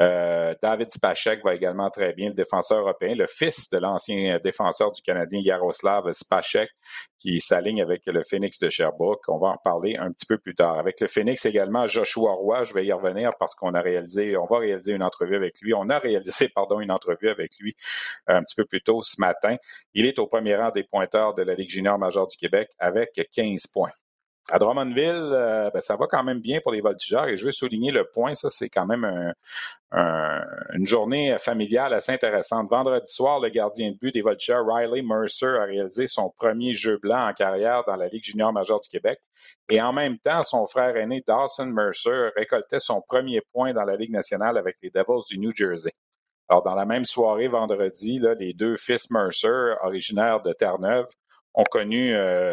[0.00, 4.90] Euh, David Spacek va également très bien, le défenseur européen, le fils de l'ancien défenseur
[4.90, 6.68] du Canadien Yaroslav Spacek,
[7.20, 9.22] qui s'aligne avec le Phoenix de Sherbrooke.
[9.28, 10.78] On va en reparler un petit peu plus tard.
[10.78, 14.46] Avec le Phoenix également, Joshua Roy, je vais y revenir parce qu'on a réalisé, on
[14.46, 15.74] va réaliser une entrevue avec lui.
[15.74, 17.76] On a réalisé, pardon, une entrevue avec lui
[18.28, 19.56] euh, un petit peu plus tôt ce matin.
[19.94, 23.20] Il est au premier rang des pointeurs de la Ligue junior majeure du Québec avec
[23.32, 23.90] 15 points.
[24.50, 27.52] À Drummondville, euh, ben, ça va quand même bien pour les voltigeurs et je veux
[27.52, 29.32] souligner le point, ça c'est quand même
[29.92, 32.68] une journée familiale assez intéressante.
[32.70, 36.98] Vendredi soir, le gardien de but des voltigeurs, Riley Mercer, a réalisé son premier jeu
[36.98, 39.20] blanc en carrière dans la Ligue junior majeure du Québec
[39.68, 43.96] et en même temps, son frère aîné Dawson Mercer récoltait son premier point dans la
[43.96, 45.92] Ligue nationale avec les Devils du New Jersey.
[46.48, 51.06] Alors, dans la même soirée, vendredi, les deux fils Mercer, originaires de Terre-Neuve,
[51.54, 52.52] ont connu euh,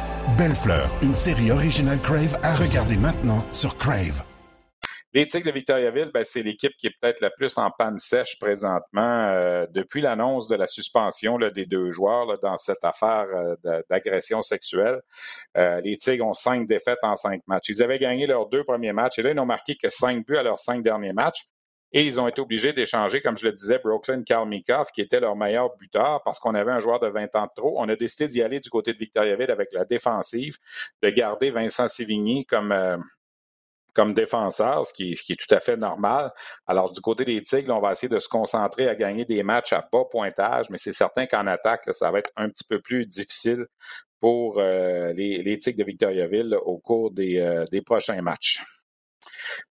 [0.37, 4.23] Belle Fleur, une série originale Crave à regarder maintenant sur Crave.
[5.13, 8.39] Les Tigres de Victoriaville, ben, c'est l'équipe qui est peut-être la plus en panne sèche
[8.39, 14.41] présentement euh, depuis l'annonce de la suspension des deux joueurs dans cette affaire euh, d'agression
[14.41, 15.01] sexuelle.
[15.57, 17.69] Euh, les Tigres ont cinq défaites en cinq matchs.
[17.69, 20.37] Ils avaient gagné leurs deux premiers matchs et là, ils n'ont marqué que cinq buts
[20.37, 21.45] à leurs cinq derniers matchs.
[21.93, 25.35] Et ils ont été obligés d'échanger, comme je le disais, Brooklyn Kalmikov, qui était leur
[25.35, 27.75] meilleur buteur, parce qu'on avait un joueur de 20 ans de trop.
[27.77, 30.55] On a décidé d'y aller du côté de Victoriaville avec la défensive,
[31.01, 32.97] de garder Vincent Sivigny comme, euh,
[33.93, 36.31] comme défenseur, ce qui, est tout à fait normal.
[36.65, 39.73] Alors, du côté des Tigres, on va essayer de se concentrer à gagner des matchs
[39.73, 43.05] à bas pointage, mais c'est certain qu'en attaque, ça va être un petit peu plus
[43.05, 43.65] difficile
[44.21, 48.61] pour euh, les, Tigres de Victoriaville au cours des, euh, des prochains matchs.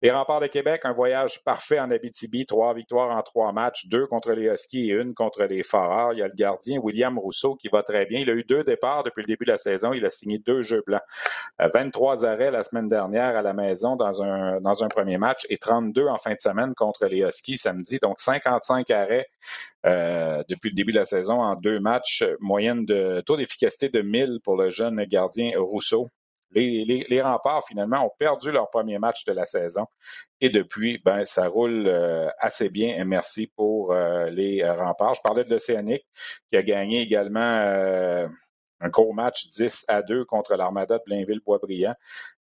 [0.02, 4.06] Les remparts de Québec, un voyage parfait en Abitibi, trois victoires en trois matchs, deux
[4.06, 6.12] contre les Huskies et une contre les Foreurs.
[6.12, 8.20] Il y a le gardien William Rousseau qui va très bien.
[8.20, 9.92] Il a eu deux départs depuis le début de la saison.
[9.92, 11.02] Il a signé deux jeux blancs.
[11.58, 15.46] 23 euh, arrêts la semaine dernière à la maison dans un, dans un premier match
[15.48, 17.98] et 32 en fin de semaine contre les Huskies samedi.
[18.02, 19.26] Donc 55 arrêts
[19.86, 22.24] euh, depuis le début de la saison en deux matchs.
[22.40, 26.08] Moyenne de taux d'efficacité de 1000 pour le jeune gardien Rousseau.
[26.52, 29.86] Les, remparts, finalement, ont perdu leur premier match de la saison.
[30.40, 32.96] Et depuis, ben, ça roule euh, assez bien.
[32.96, 35.14] Et merci pour euh, les remparts.
[35.14, 36.06] Je parlais de l'Océanique,
[36.50, 38.26] qui a gagné également euh,
[38.80, 41.94] un gros match 10 à 2 contre l'Armada de Blainville-Boisbriand.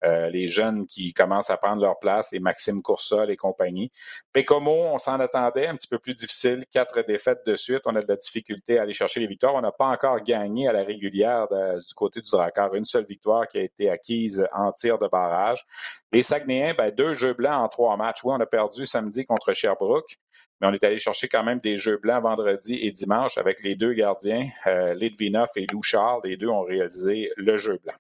[0.04, 3.92] Euh, les jeunes qui commencent à prendre leur place, les Maxime Coursol et compagnie.
[4.34, 7.82] Pécomo, on s'en attendait, un petit peu plus difficile, quatre défaites de suite.
[7.86, 9.56] On a de la difficulté à aller chercher les victoires.
[9.56, 12.76] On n'a pas encore gagné à la régulière du côté du Drakkar.
[12.76, 15.66] Une seule victoire qui a été acquise en tir de barrage.
[16.12, 18.24] Les Saguenayens, ben, deux jeux blancs en trois matchs.
[18.24, 20.18] Oui, on a perdu samedi contre Sherbrooke
[20.62, 23.76] mais on est allé chercher quand même des jeux blancs vendredi et dimanche avec les
[23.76, 26.22] deux gardiens, euh, Litvinov et Lou Charles.
[26.24, 27.96] Les deux ont réalisé le jeu blanc.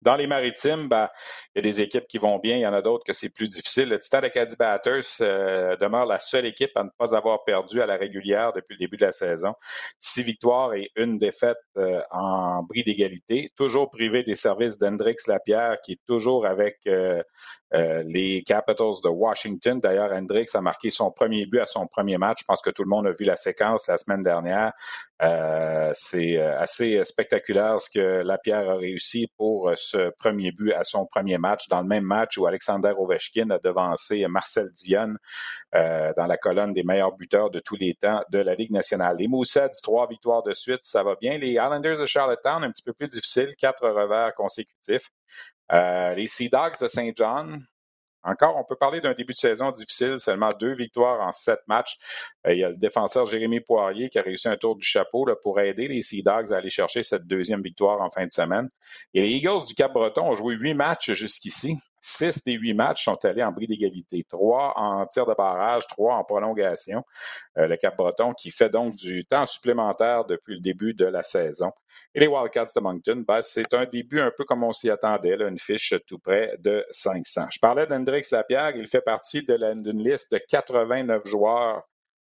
[0.00, 1.08] Dans les maritimes, ben,
[1.54, 3.30] il y a des équipes qui vont bien, il y en a d'autres que c'est
[3.30, 3.88] plus difficile.
[3.88, 7.86] Le Titan Acadie Batters euh, demeure la seule équipe à ne pas avoir perdu à
[7.86, 9.54] la régulière depuis le début de la saison.
[9.98, 13.50] Six victoires et une défaite euh, en bris d'égalité.
[13.56, 17.20] Toujours privé des services d'Hendrix Lapierre, qui est toujours avec euh,
[17.72, 19.80] les Capitals de Washington.
[19.80, 22.40] D'ailleurs, Hendrix a marqué son premier but à son premier match.
[22.40, 24.72] Je pense que tout le monde a vu la séquence la semaine dernière.
[25.94, 31.38] c'est assez spectaculaire ce que Lapierre a réussi pour ce premier but à son premier
[31.38, 35.14] match, dans le même match où Alexander Ovechkin a devancé Marcel Dion
[35.74, 39.16] euh, dans la colonne des meilleurs buteurs de tous les temps de la Ligue nationale.
[39.18, 41.36] Les Moussets, trois victoires de suite, ça va bien.
[41.36, 45.10] Les Islanders de Charlottetown, un petit peu plus difficile, quatre revers consécutifs.
[45.72, 47.60] Euh, les Sea Dogs de Saint John,
[48.24, 51.96] encore, on peut parler d'un début de saison difficile, seulement deux victoires en sept matchs.
[52.46, 55.26] Euh, il y a le défenseur Jérémy Poirier qui a réussi un tour du chapeau
[55.42, 58.68] pour aider les Sea Dogs à aller chercher cette deuxième victoire en fin de semaine.
[59.14, 61.76] Et les Eagles du Cap-Breton ont joué huit matchs jusqu'ici.
[62.00, 64.24] Six des huit matchs sont allés en bris d'égalité.
[64.28, 67.02] Trois en tir de barrage, trois en prolongation.
[67.56, 71.72] Euh, le Cap-Breton qui fait donc du temps supplémentaire depuis le début de la saison.
[72.14, 75.34] Et les Wildcats de Moncton, ben, c'est un début un peu comme on s'y attendait,
[75.34, 77.46] une fiche tout près de 500.
[77.50, 81.82] Je parlais d'Hendrix Lapierre, il fait partie d'une liste de 89 joueurs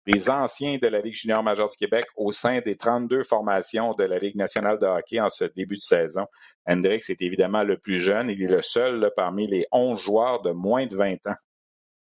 [0.07, 4.05] des anciens de la Ligue junior majeure du Québec au sein des 32 formations de
[4.05, 6.27] la Ligue nationale de hockey en ce début de saison.
[6.67, 8.29] Hendrix est évidemment le plus jeune.
[8.31, 11.37] Il est le seul parmi les 11 joueurs de moins de 20 ans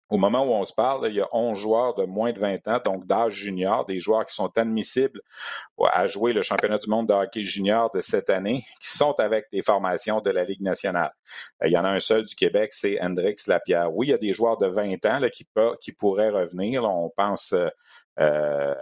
[0.10, 2.68] au moment où on se parle, il y a 11 joueurs de moins de 20
[2.68, 5.20] ans, donc d'âge junior, des joueurs qui sont admissibles
[5.92, 9.48] à jouer le championnat du monde de hockey junior de cette année, qui sont avec
[9.52, 11.12] des formations de la Ligue nationale.
[11.64, 13.94] Euh, il y en a un seul du Québec, c'est Hendrix Lapierre.
[13.94, 16.84] Oui, il y a des joueurs de 20 ans là, qui, pourraient revenir.
[16.84, 17.56] on pense
[18.20, 18.76] euh,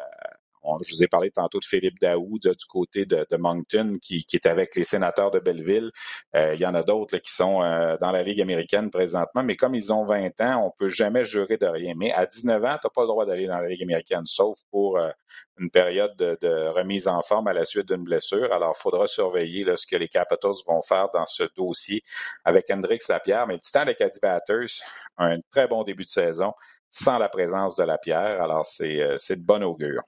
[0.65, 4.45] euh je vous ai parlé tantôt de Philippe Daoud du côté de, Moncton qui, est
[4.45, 5.91] avec les sénateurs de Belleville.
[6.36, 9.56] Euh, il y en a d'autres qui sont euh, dans la Ligue américaine présentement, mais
[9.56, 11.93] comme ils ont 20 ans, on peut jamais jurer de rien.
[11.95, 14.58] Mais à 19 ans, tu n'as pas le droit d'aller dans la Ligue américaine, sauf
[14.71, 15.10] pour euh,
[15.58, 18.52] une période de, remise en forme à la suite d'une blessure.
[18.54, 22.04] Alors, il faudra surveiller ce que les Capitals vont faire dans ce dossier
[22.43, 23.47] avec Hendrix Lapierre.
[23.47, 24.82] Mais le Titan des Caddy Batters
[25.17, 26.54] un très bon début de saison
[26.89, 28.41] sans la présence de Lapierre.
[28.41, 30.04] Alors, c'est de bon augure.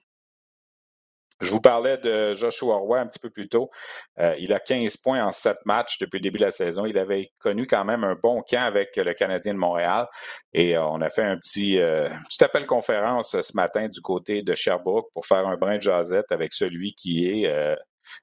[1.40, 3.70] Je vous parlais de Joshua Roy un petit peu plus tôt.
[4.18, 6.86] Euh, il a 15 points en 7 matchs depuis le début de la saison.
[6.86, 10.06] Il avait connu quand même un bon camp avec le Canadien de Montréal.
[10.54, 14.42] Et euh, on a fait un petit, euh, petit appel conférence ce matin du côté
[14.42, 17.76] de Sherbrooke pour faire un brin de jasette avec celui qui est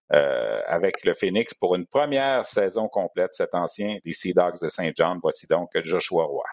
[0.09, 4.91] avec le Phoenix pour une première saison complète, cet ancien des Sea Dogs de Saint
[4.95, 5.19] John.
[5.21, 6.43] Voici donc Joshua Roy.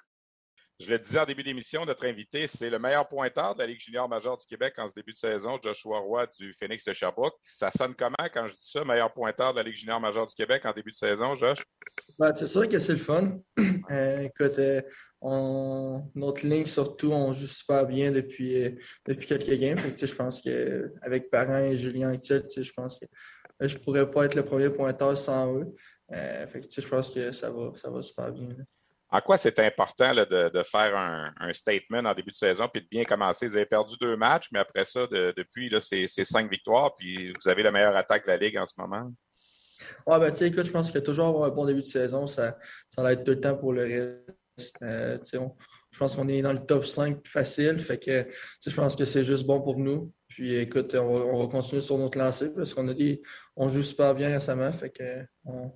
[0.80, 3.80] Je le disais en début d'émission, notre invité, c'est le meilleur pointeur de la Ligue
[3.80, 7.34] junior majeure du Québec en ce début de saison, Joshua Roy du Phoenix de Sherbrooke.
[7.44, 10.34] Ça sonne comment quand je dis ça, meilleur pointeur de la Ligue junior majeure du
[10.34, 11.62] Québec en début de saison, Josh?
[12.18, 13.38] Ben, c'est sûr que c'est le fun.
[13.90, 14.80] Euh, écoute, euh,
[16.14, 18.70] notre ligne, surtout, on joue super bien depuis, euh,
[19.06, 19.78] depuis quelques games.
[19.78, 23.06] je pense qu'avec Parent et Julien Actuel, je pense que
[23.66, 25.74] je ne pourrais pas être le premier pointeur sans eux.
[26.10, 28.48] je pense que ça va, ça va super bien.
[29.12, 33.04] En quoi c'est important de, faire un, statement en début de saison puis de bien
[33.04, 33.48] commencer?
[33.48, 37.62] Vous avez perdu deux matchs, mais après ça, depuis, c'est cinq victoires, puis vous avez
[37.62, 39.10] la meilleure attaque de la Ligue en ce moment.
[40.06, 42.26] Oui, ben, tu sais, écoute, je pense que toujours avoir un bon début de saison,
[42.26, 42.56] ça,
[42.88, 44.76] ça va être tout le temps pour le reste.
[44.82, 45.18] Euh,
[45.90, 48.26] je pense qu'on est dans le top 5 facile, fait que
[48.64, 50.12] je pense que c'est juste bon pour nous.
[50.28, 53.20] Puis écoute, on va, continuer sur notre lancée parce qu'on a dit
[53.56, 55.72] on joue super bien récemment, fait que on,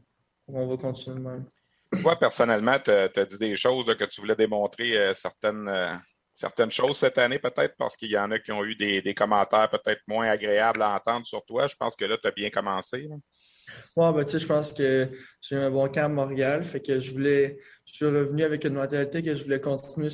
[0.46, 1.46] on va continuer de même.
[2.02, 5.92] Toi, personnellement, tu as, dit des choses que tu voulais démontrer euh, certaines, euh,
[6.34, 9.68] certaines choses cette année, peut-être, parce qu'il y en a qui ont eu des, commentaires
[9.70, 11.66] peut-être moins agréables à entendre sur toi.
[11.66, 13.08] Je pense que là, tu as bien commencé.
[13.96, 15.08] Oui, ben, tu sais, je pense que
[15.40, 16.64] j'ai eu un bon camp à Montréal.
[16.64, 17.58] Fait que je voulais.
[17.86, 20.10] Je suis revenu avec une mentalité que je voulais continuer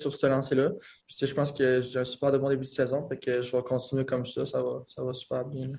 [0.00, 0.70] sur ce lancer-là.
[1.08, 3.06] tu sais, je pense que j'ai un super de bon début de saison.
[3.08, 4.46] Fait que je vais continuer comme ça.
[4.46, 5.72] Ça va, ça va super bien.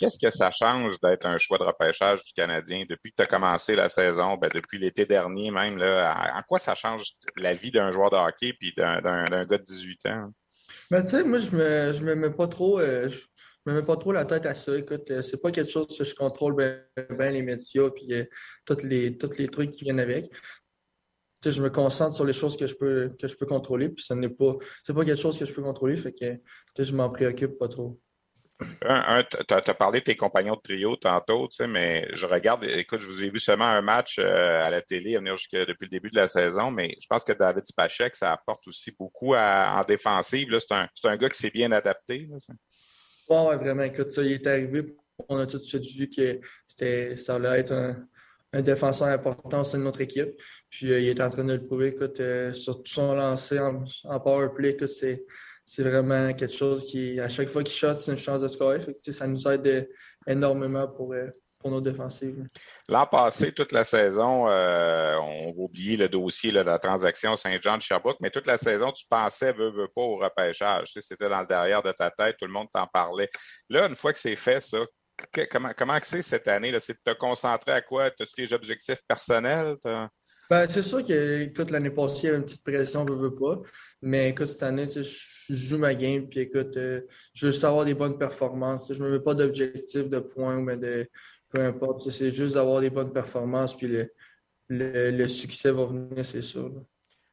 [0.00, 3.26] Qu'est-ce que ça change d'être un choix de repêchage du Canadien depuis que tu as
[3.26, 5.76] commencé la saison, ben, depuis l'été dernier même?
[5.76, 7.04] Là, en quoi ça change
[7.36, 10.32] la vie d'un joueur de hockey et d'un gars de 18 ans?
[10.90, 12.80] Ben, tu sais, moi, je me, je me mets pas trop.
[12.80, 14.76] Euh, je me mets pas trop la tête à ça.
[14.78, 18.24] Écoute, euh, c'est pas quelque chose que je contrôle bien, les médias et euh,
[18.64, 20.30] tous, les, les trucs qui viennent avec.
[21.44, 24.14] je me concentre sur les choses que je peux, que je peux contrôler, puis ce
[24.14, 24.54] n'est pas,
[24.86, 28.00] pas quelque chose que je peux contrôler, fait que je m'en préoccupe pas trop.
[28.60, 33.24] Tu as, parlé de tes compagnons de trio tantôt, mais je regarde, écoute, je vous
[33.24, 36.28] ai vu seulement un match euh, à la télé venir depuis le début de la
[36.28, 40.48] saison, mais je pense que David Spachek, ça apporte aussi beaucoup en défensive.
[40.58, 42.26] C'est un, un, gars qui s'est bien adapté.
[43.28, 43.84] Oui, vraiment.
[43.84, 44.96] Écoute, ça, il est arrivé,
[45.28, 46.40] on a tout de suite vu que
[47.16, 48.06] ça allait être un,
[48.62, 50.30] défenseur important au sein de notre équipe.
[50.70, 51.88] Puis euh, il est en train de le prouver.
[51.88, 55.24] Écoute, euh, sur tout son lancer en, en power play, c'est
[55.72, 58.80] c'est vraiment quelque chose qui, à chaque fois qu'il shot, c'est une chance de scorer.
[59.00, 59.88] ça nous aide
[60.26, 61.28] énormément pour, euh,
[61.60, 62.44] pour nos défensives.
[62.88, 68.16] L'an passé, toute la saison, euh, on va oublier le dossier de la transaction Saint-Jean-de-Sherbrooke,
[68.20, 70.90] mais toute la saison, tu pensais, veux, veux pas au repêchage.
[70.98, 73.30] C'était dans le derrière de ta tête, tout le monde t'en parlait.
[73.68, 74.78] Là, une fois que c'est fait, ça,
[75.48, 76.76] comment, c'est cette année?
[76.80, 78.06] C'est de te concentrer à quoi?
[78.06, 79.76] As-tu des objectifs personnels?
[80.50, 83.36] Ben, c'est sûr que, écoute, l'année passée, il y avait une petite pression, je veux
[83.36, 83.60] pas.
[84.02, 87.84] Mais écoute, cette année, je joue ma game, puis écoute, euh, je veux juste avoir
[87.84, 88.92] des bonnes performances.
[88.92, 91.08] Je ne me mets pas d'objectif de points, mais de
[91.50, 92.10] peu importe.
[92.10, 94.12] C'est juste d'avoir des bonnes performances, puis le,
[94.68, 96.68] le, succès va venir, c'est sûr.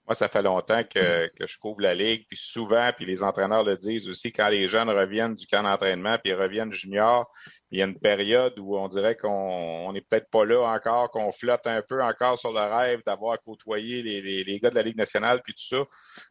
[0.05, 3.63] Moi, ça fait longtemps que, que, je couvre la ligue, puis souvent, puis les entraîneurs
[3.63, 7.31] le disent aussi, quand les jeunes reviennent du camp d'entraînement, puis reviennent junior,
[7.71, 11.31] il y a une période où on dirait qu'on n'est peut-être pas là encore, qu'on
[11.31, 14.97] flotte un peu encore sur le rêve d'avoir côtoyé les, les, gars de la Ligue
[14.97, 15.83] nationale, puis tout ça.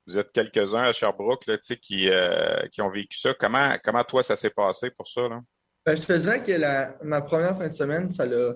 [0.07, 3.35] Vous êtes quelques-uns à Sherbrooke là, qui, euh, qui ont vécu ça.
[3.35, 5.29] Comment, comment toi, ça s'est passé pour ça?
[5.29, 5.40] Là?
[5.85, 8.55] Ben, je te dirais que ma première fin de semaine, ça l'a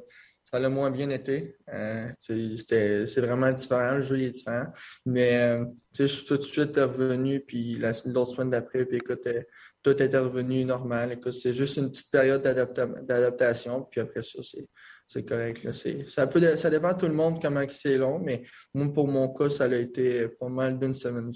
[0.51, 1.57] ça l'a moins bien été.
[1.73, 4.67] Euh, c'est vraiment différent, le jeu est différent.
[5.07, 5.65] Mais euh,
[5.97, 9.43] je suis tout de suite revenu, puis l'autre semaine d'après, puis écoute, euh,
[9.83, 11.13] tout était revenu normal.
[11.13, 14.41] Écoute, c'est juste une petite période d'adaptation, puis après ça,
[15.07, 15.65] c'est correct.
[15.65, 15.73] Là.
[16.09, 18.43] Ça, peut, ça dépend de tout le monde comment c'est long, mais
[18.75, 21.33] moi, pour mon cas, ça a été pas mal d'une semaine.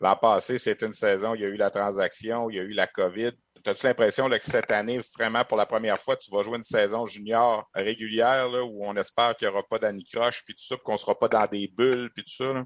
[0.00, 2.72] L'an passé, c'est une saison, il y a eu la transaction, il y a eu
[2.72, 3.32] la COVID.
[3.64, 7.06] As-tu l'impression que cette année, vraiment pour la première fois, tu vas jouer une saison
[7.06, 10.92] junior régulière là, où on espère qu'il n'y aura pas d'anicroche puis tout ça, qu'on
[10.92, 12.52] ne sera pas dans des bulles puis tout ça?
[12.52, 12.64] Là?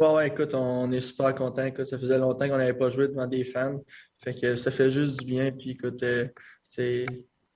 [0.00, 1.68] Ouais, écoute, on est super content.
[1.84, 3.78] ça faisait longtemps qu'on n'avait pas joué devant des fans.
[4.22, 5.50] Fait que ça fait juste du bien.
[5.52, 6.28] Puis écoute, euh,
[6.76, 7.06] c'est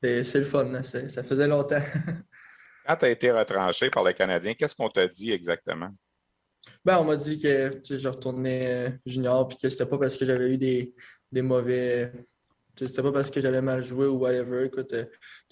[0.02, 0.82] le fun.
[0.82, 1.82] Ça faisait longtemps.
[2.86, 5.90] Quand tu as été retranché par le Canadien, qu'est-ce qu'on t'a dit exactement?
[6.84, 10.24] Ben, on m'a dit que je retournais euh, junior puis que c'était pas parce que
[10.24, 10.94] j'avais eu des,
[11.30, 12.10] des mauvais
[12.76, 14.66] c'était pas parce que j'avais mal joué ou whatever.
[14.66, 15.04] Écoute, euh,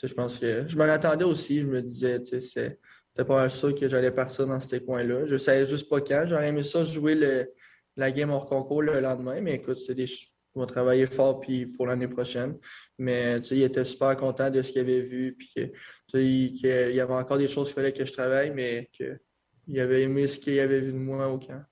[0.02, 1.60] je pense que je m'en attendais aussi.
[1.60, 2.78] Je me disais, c'était
[3.24, 5.26] pas mal sûr que j'allais partir dans ces coins-là.
[5.26, 6.24] Je savais juste pas quand.
[6.26, 7.52] J'aurais aimé ça jouer le,
[7.96, 10.06] la game hors concours le lendemain, mais écoute, c'est des
[10.54, 12.58] on va travailler fort puis pour l'année prochaine.
[12.98, 15.34] Mais il était super content de ce qu'il avait vu.
[15.34, 15.72] Puis
[16.14, 20.26] il, y avait encore des choses qu'il fallait que je travaille, mais qu'il avait aimé
[20.26, 21.64] ce qu'il avait vu de moi au camp.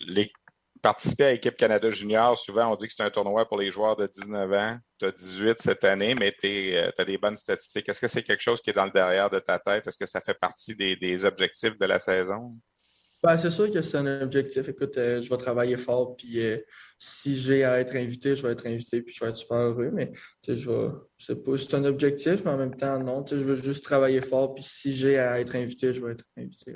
[0.00, 0.30] les,
[0.82, 3.96] participer à l'équipe Canada Junior, souvent on dit que c'est un tournoi pour les joueurs
[3.96, 4.78] de 19 ans.
[4.98, 7.88] Tu as 18 cette année, mais tu euh, as des bonnes statistiques.
[7.88, 9.86] Est-ce que c'est quelque chose qui est dans le derrière de ta tête?
[9.86, 12.56] Est-ce que ça fait partie des, objectifs de la saison?
[13.22, 14.68] Ben, c'est sûr que c'est un objectif.
[14.68, 16.58] Écoute, euh, je vais travailler fort, puis euh,
[16.98, 19.90] si j'ai à être invité, je vais être invité, puis je vais être super heureux.
[19.92, 20.10] Mais
[20.46, 23.24] je vais, sais pas c'est un objectif, mais en même temps, non.
[23.24, 26.74] Je veux juste travailler fort, puis si j'ai à être invité, je vais être invité.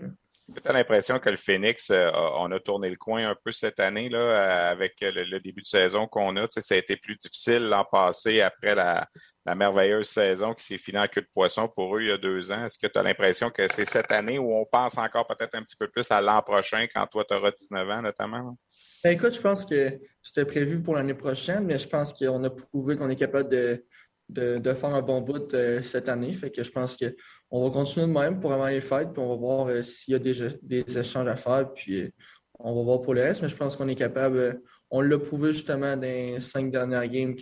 [0.55, 3.81] Tu as l'impression que le Phoenix, euh, on a tourné le coin un peu cette
[3.81, 6.47] année là, avec le, début de saison qu'on a.
[6.49, 9.09] ça a été plus difficile l'an passé après la,
[9.57, 12.53] merveilleuse saison qui s'est finie en queue de poisson pour eux il y a deux
[12.53, 12.65] ans.
[12.65, 15.63] Est-ce que tu as l'impression que c'est cette année où on pense encore peut-être un
[15.63, 18.57] petit peu plus à l'an prochain quand toi tu auras 19 ans notamment?
[19.03, 22.51] Ben, écoute, je pense que c'était prévu pour l'année prochaine, mais je pense qu'on a
[22.51, 23.85] prouvé qu'on est capable de,
[24.29, 26.33] de, faire un bon bout euh, cette année.
[26.33, 29.29] Fait que je pense qu'on va continuer de même pour avoir les fêtes, puis on
[29.29, 32.11] va voir euh, s'il y a des, échanges à faire, puis euh,
[32.59, 33.43] on va voir pour le reste.
[33.43, 34.61] Mais je pense qu'on est capable,
[34.91, 37.35] on l'a prouvé justement dans les cinq dernières games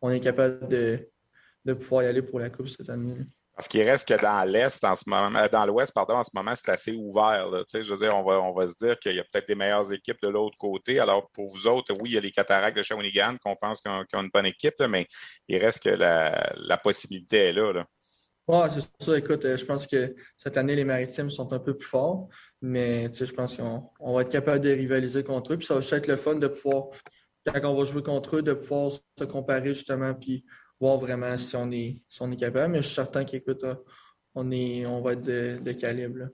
[0.00, 1.08] qu'on est capable de,
[1.64, 3.16] de pouvoir y aller pour la Coupe cette année.
[3.60, 6.54] Parce qu'il reste que dans l'Est, ce moment, euh, dans l'Ouest, pardon, en ce moment,
[6.54, 7.46] c'est assez ouvert.
[7.70, 9.92] je veux dire, on va, on va se dire qu'il y a peut-être des meilleures
[9.92, 10.98] équipes de l'autre côté.
[10.98, 13.92] Alors, pour vous autres, oui, il y a les Cataractes de Shawinigan qu'on pense qu'ils
[13.92, 15.06] ont, une bonne équipe, mais
[15.46, 17.84] il reste que la, possibilité est là.
[18.48, 19.18] Oui, c'est ça.
[19.18, 22.30] Écoute, euh, je pense que cette année, les Maritimes sont un peu plus forts,
[22.62, 25.58] mais je pense qu'on va être capable de rivaliser contre eux.
[25.58, 26.84] Puis ça va être le fun de pouvoir,
[27.44, 30.46] quand on va jouer contre eux, de pouvoir se comparer justement, puis
[30.80, 32.72] voir vraiment si on est, si on est capable.
[32.72, 33.64] Mais je suis certain qu'écoute,
[34.34, 36.28] on, est, on va être de, calibre.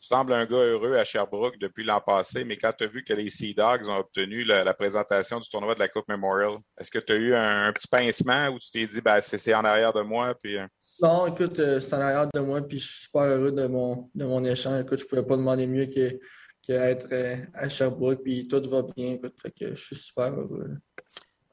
[0.00, 3.02] Tu sembles un gars heureux à Sherbrooke depuis l'an passé, mais quand tu as vu
[3.02, 6.90] que les Sea Dogs ont obtenu la, présentation du tournoi de la Coupe Memorial, est-ce
[6.90, 9.92] que tu as eu un, petit pincement ou tu t'es dit ben, c'est en arrière
[9.92, 10.34] de moi?
[10.40, 10.58] Puis...
[10.58, 10.66] Euh?
[11.00, 14.10] Non, écoute, euh, c'est en arrière de moi, puis je suis super heureux de mon,
[14.14, 14.80] de mon échange.
[14.80, 19.12] Écoute, je ne pouvais pas demander mieux qu'être euh, à Sherbrooke, puis tout va bien.
[19.14, 20.76] Écoute, fait que je suis super heureux.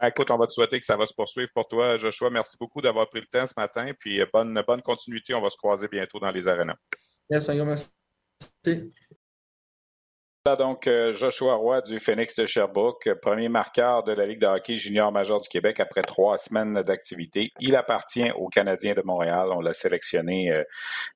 [0.03, 2.29] Ben, écoute, on va te souhaiter que ça va se poursuivre pour toi, Joshua.
[2.29, 3.89] Merci beaucoup d'avoir pris le temps ce matin.
[3.97, 5.33] Puis euh, bonne, bonne continuité.
[5.33, 6.75] On va se croiser bientôt dans les arénas.
[7.29, 7.87] Merci, merci.
[10.45, 14.45] Là, donc, euh, Joshua Roy du Phoenix de Sherbrooke, premier marqueur de la Ligue de
[14.45, 17.51] hockey junior major du Québec après trois semaines d'activité.
[17.61, 19.47] Il appartient aux Canadiens de Montréal.
[19.53, 20.63] On l'a sélectionné euh,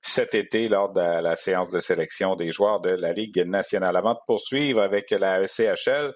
[0.02, 3.98] cet été lors de la, séance de sélection des joueurs de la Ligue nationale.
[3.98, 6.14] Avant de poursuivre avec la ECHL,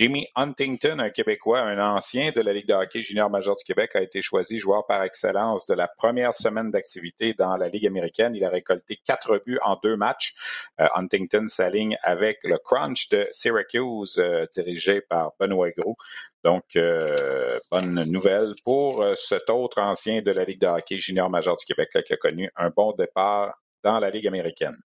[0.00, 3.94] Jimmy Huntington, un Québécois, un ancien de la Ligue de hockey junior major du Québec,
[3.94, 8.34] a été choisi joueur par excellence de la première semaine d'activité dans la Ligue américaine.
[8.34, 10.32] Il a récolté quatre buts en deux matchs.
[10.80, 15.98] Euh, Huntington s'aligne avec le Crunch de Syracuse, euh, dirigé par Benoît Gros.
[16.44, 21.58] Donc, euh, bonne nouvelle pour cet autre ancien de la Ligue de hockey junior major
[21.58, 23.52] du Québec qui a connu un bon départ
[23.84, 24.76] dans la Ligue américaine.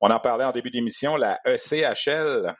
[0.00, 2.54] On en parlait en début d'émission, la ECHL,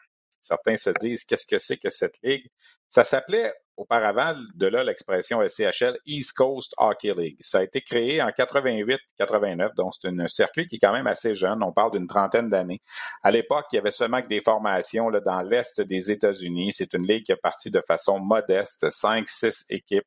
[0.46, 2.48] Certains se disent qu'est-ce que c'est que cette ligue?
[2.88, 7.36] Ça s'appelait auparavant, de là l'expression SCHL, East Coast Hockey League.
[7.40, 11.34] Ça a été créé en 88-89, donc c'est un circuit qui est quand même assez
[11.34, 11.62] jeune.
[11.62, 12.80] On parle d'une trentaine d'années.
[13.22, 16.72] À l'époque, il y avait seulement que des formations là, dans l'est des États-Unis.
[16.72, 20.06] C'est une ligue qui est partie de façon modeste, cinq, six équipes.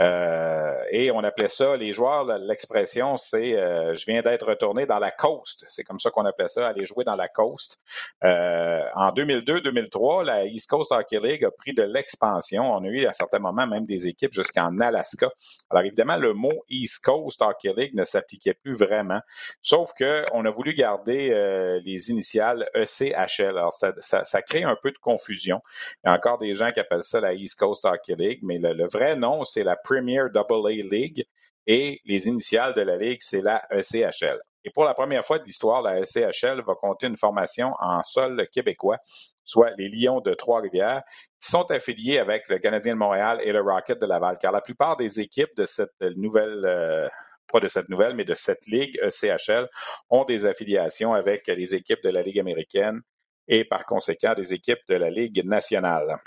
[0.00, 4.98] Euh, et on appelait ça, les joueurs, l'expression, c'est euh, je viens d'être retourné dans
[4.98, 5.64] la coast.
[5.68, 7.78] C'est comme ça qu'on appelait ça, aller jouer dans la coast.
[8.24, 11.82] Euh, en 2002-2003, la East Coast Hockey League a pris de
[12.22, 15.30] On a eu à certains moments même des équipes jusqu'en Alaska.
[15.70, 19.20] Alors évidemment, le mot East Coast Hockey League ne s'appliquait plus vraiment,
[19.62, 23.56] sauf qu'on a voulu garder les initiales ECHL.
[23.58, 25.60] Alors ça, crée un peu de confusion.
[26.04, 28.58] Il y a encore des gens qui appellent ça la East Coast Hockey League, mais
[28.58, 31.24] le, vrai nom, c'est la Premier Double A League
[31.66, 34.40] et les initiales de la ligue, c'est la ECHL.
[34.64, 38.46] Et pour la première fois de l'histoire, la ECHL va compter une formation en sol
[38.50, 38.98] québécois,
[39.44, 41.02] soit les Lions de Trois-Rivières,
[41.40, 44.38] sont affiliés avec le Canadien de Montréal et le Rocket de Laval.
[44.40, 47.08] Car la plupart des équipes de cette nouvelle, euh,
[47.52, 49.68] pas de cette nouvelle, mais de cette ligue ECHL,
[50.10, 53.00] ont des affiliations avec les équipes de la Ligue américaine
[53.46, 56.18] et par conséquent des équipes de la Ligue nationale.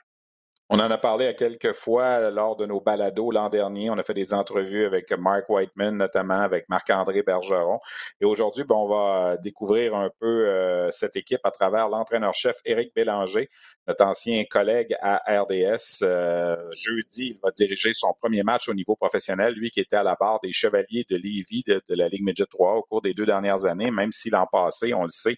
[0.69, 3.89] On en a parlé à quelques fois lors de nos balados l'an dernier.
[3.89, 7.79] On a fait des entrevues avec Mark Whiteman, notamment avec Marc-André Bergeron.
[8.19, 12.93] Et aujourd'hui, ben, on va découvrir un peu euh, cette équipe à travers l'entraîneur-chef Éric
[12.93, 13.49] Bélanger,
[13.87, 16.03] notre ancien collègue à RDS.
[16.03, 20.03] Euh, jeudi, il va diriger son premier match au niveau professionnel, lui qui était à
[20.03, 23.25] la barre des Chevaliers de Lévis de, la Ligue Midget 3 au cours des deux
[23.25, 25.37] dernières années, même si l'an passé, on le sait,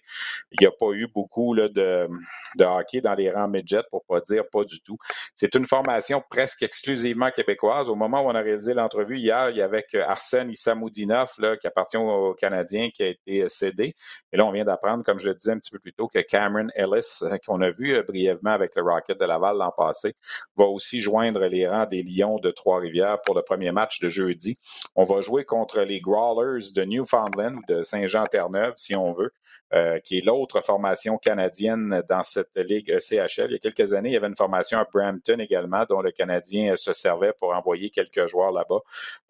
[0.50, 4.20] il n'y a pas eu beaucoup de, de hockey dans les rangs midget, pour pas
[4.20, 4.98] dire pas du tout.
[5.34, 7.88] C'est une formation presque exclusivement québécoise.
[7.88, 11.66] Au moment où on a réalisé l'entrevue hier, il y avait Arsène Issamoudinov, là, qui
[11.66, 13.94] appartient aux Canadiens, qui a été cédé.
[14.32, 16.20] Et là, on vient d'apprendre, comme je le disais un petit peu plus tôt, que
[16.20, 20.14] Cameron Ellis, euh, qu'on a vu euh, brièvement avec le Rocket de Laval l'an passé,
[20.56, 24.58] va aussi joindre les rangs des Lions de Trois-Rivières pour le premier match de jeudi.
[24.94, 29.32] On va jouer contre les Growlers de Newfoundland ou de Saint-Jean-Terre-Neuve, si on veut.
[29.72, 33.46] Euh, qui est l'autre formation canadienne dans cette ligue ECHL.
[33.50, 36.10] Il y a quelques années, il y avait une formation à Brampton également, dont le
[36.10, 38.80] Canadien se servait pour envoyer quelques joueurs là-bas.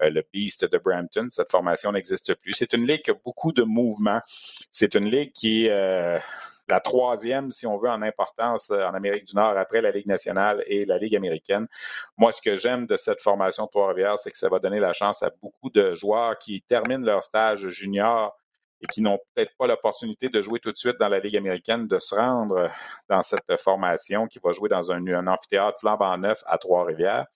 [0.03, 2.53] Euh, le Beast de Brampton, cette formation n'existe plus.
[2.55, 4.21] C'est une ligue qui a beaucoup de mouvements.
[4.71, 6.19] C'est une ligue qui est euh,
[6.69, 10.63] la troisième, si on veut, en importance en Amérique du Nord après la Ligue nationale
[10.67, 11.67] et la Ligue américaine.
[12.17, 14.93] Moi, ce que j'aime de cette formation de Trois-Rivières, c'est que ça va donner la
[14.93, 18.40] chance à beaucoup de joueurs qui terminent leur stage junior
[18.81, 21.87] et qui n'ont peut-être pas l'opportunité de jouer tout de suite dans la Ligue américaine,
[21.87, 22.71] de se rendre
[23.09, 27.27] dans cette formation qui va jouer dans un, un amphithéâtre flambant neuf à Trois-Rivières.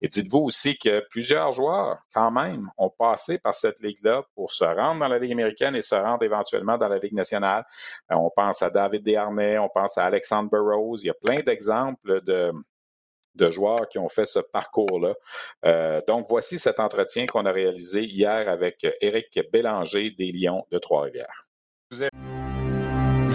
[0.00, 4.64] Et dites-vous aussi que plusieurs joueurs, quand même, ont passé par cette ligue-là pour se
[4.64, 7.64] rendre dans la Ligue américaine et se rendre éventuellement dans la Ligue nationale.
[8.12, 10.98] Euh, on pense à David Desharnais, on pense à Alexandre Burroughs.
[11.02, 12.52] Il y a plein d'exemples de,
[13.36, 15.14] de joueurs qui ont fait ce parcours-là.
[15.64, 20.78] Euh, donc, voici cet entretien qu'on a réalisé hier avec Éric Bélanger des Lions de
[20.78, 21.42] Trois-Rivières.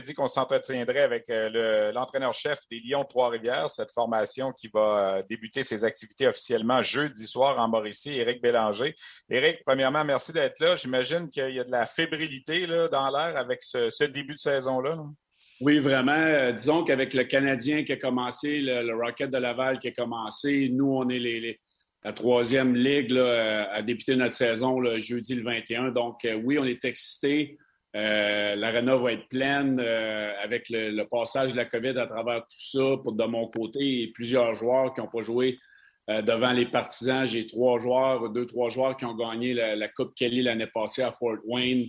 [0.00, 5.22] avait dit qu'on s'entretiendrait avec euh, l'entraîneur-chef des Lions Trois-Rivières, cette formation qui va euh,
[5.28, 8.94] débuter ses activités officiellement jeudi soir en Mauricie, Éric Bélanger.
[9.28, 10.76] Éric, premièrement, merci d'être là.
[10.76, 14.96] J'imagine qu'il y a de la fébrilité là, dans l'air avec ce, début de saison-là.
[15.60, 16.12] Oui, vraiment.
[16.12, 20.70] Euh, disons qu'avec le Canadien qui a commencé, le, Rocket de Laval qui a commencé,
[20.72, 21.60] nous, on est
[22.02, 25.90] la troisième ligue à débuter notre saison jeudi le 21.
[25.90, 27.58] Donc, oui, on est excités.
[27.96, 32.46] Euh, L'arena va être pleine euh, avec le, passage de la COVID à travers tout
[32.50, 32.96] ça.
[33.02, 35.58] Pour, de mon côté, plusieurs joueurs qui n'ont pas joué
[36.08, 37.26] euh, devant les partisans.
[37.26, 41.10] J'ai trois joueurs, deux, trois joueurs qui ont gagné la, Coupe Kelly l'année passée à
[41.10, 41.88] Fort Wayne,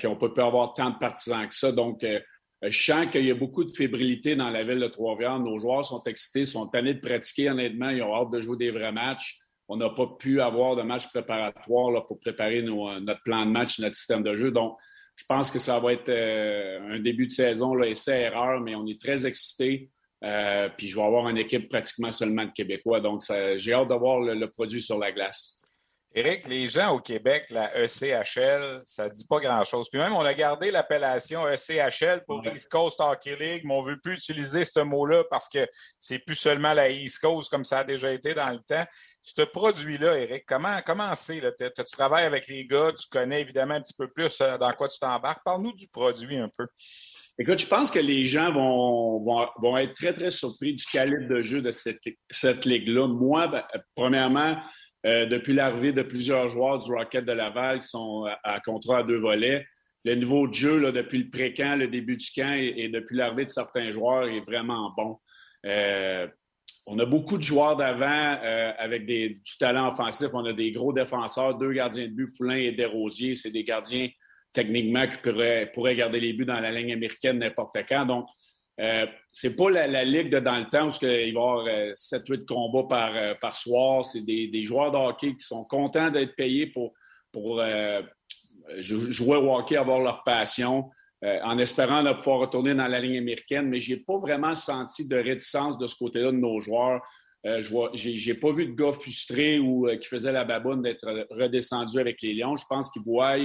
[0.00, 1.72] qui n'ont pas pu avoir tant de partisans que ça.
[1.72, 2.02] Donc,
[2.62, 5.38] je sens qu'il y a beaucoup de fébrilité dans la ville de Trois-Rivières.
[5.40, 7.90] Nos joueurs sont excités, sont tannés de pratiquer, honnêtement.
[7.90, 9.38] Ils ont hâte de jouer des vrais matchs.
[9.68, 13.94] On n'a pas pu avoir de match préparatoire pour préparer notre plan de match, notre
[13.94, 14.50] système de jeu.
[14.50, 14.78] Donc,
[15.18, 18.86] je pense que ça va être euh, un début de saison, là, essai-erreur, mais on
[18.86, 19.90] est très excités.
[20.22, 23.00] Euh, puis je vais avoir une équipe pratiquement seulement de Québécois.
[23.00, 23.22] Donc,
[23.56, 25.60] j'ai hâte de voir le, produit sur la glace.
[26.14, 29.90] Éric, les gens au Québec, la ECHL, ça ne dit pas grand-chose.
[29.90, 33.90] Puis même, on a gardé l'appellation ECHL pour East Coast Hockey League, mais on ne
[33.90, 35.66] veut plus utiliser ce mot-là parce que
[36.00, 38.84] c'est plus seulement la East Coast comme ça a déjà été dans le temps.
[39.22, 41.42] Ce produit-là, Éric, comment comment c'est?
[41.58, 44.88] Tu travailles avec les gars, tu connais évidemment un petit peu plus euh, dans quoi
[44.88, 45.44] tu t'embarques?
[45.44, 46.66] Parle-nous du produit un peu.
[47.40, 49.20] Écoute, je pense que les gens vont,
[49.60, 52.00] vont, être très, très surpris du calibre de jeu de cette,
[52.30, 53.06] cette ligue-là.
[53.06, 53.62] Moi, ben,
[53.94, 54.56] premièrement,
[55.04, 59.18] depuis l'arrivée de plusieurs joueurs du Rocket de Laval qui sont à, contrat à deux
[59.18, 59.66] volets.
[60.04, 63.50] Le niveau de jeu depuis le pré-camp, le début du camp et, depuis l'arrivée de
[63.50, 65.18] certains joueurs est vraiment bon.
[66.86, 68.38] on a beaucoup de joueurs d'avant
[68.78, 70.28] avec des, du talent offensif.
[70.34, 73.34] On a des gros défenseurs, deux gardiens de but, Poulain et Desrosiers.
[73.34, 74.08] C'est des gardiens
[74.52, 75.18] techniquement qui
[75.72, 78.06] pourraient, garder les buts dans la ligne américaine n'importe quand.
[78.06, 78.26] Donc,
[78.80, 82.32] euh, c'est pas la, ligue de dans le temps où il va y avoir 7-8
[82.32, 84.04] euh, combats par, euh, par soir.
[84.04, 86.92] C'est des, joueurs de hockey qui sont contents d'être payés pour,
[87.60, 88.02] euh,
[88.78, 90.90] jouer au hockey, avoir leur passion,
[91.22, 93.68] en espérant pouvoir retourner dans la ligne américaine.
[93.68, 97.00] Mais je n'ai pas vraiment senti de réticence de ce côté-là de nos joueurs.
[97.44, 102.22] je n'ai pas vu de gars frustrés ou qui faisaient la baboune d'être redescendus avec
[102.22, 102.54] les Lions.
[102.54, 103.36] Je pense qu'ils voient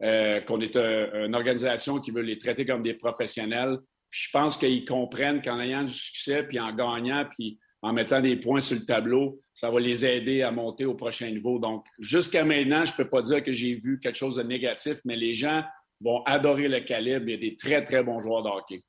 [0.00, 3.78] qu'on est une organisation qui veut les traiter comme des professionnels
[4.14, 8.36] je pense qu'ils comprennent qu'en ayant du succès, puis en gagnant, puis en mettant des
[8.36, 11.58] points sur le tableau, ça va les aider à monter au prochain niveau.
[11.58, 15.00] Donc, jusqu'à maintenant, je ne peux pas dire que j'ai vu quelque chose de négatif,
[15.04, 15.64] mais les gens
[16.00, 17.24] vont adorer le calibre.
[17.26, 18.84] Il y a des très, très bons joueurs de hockey.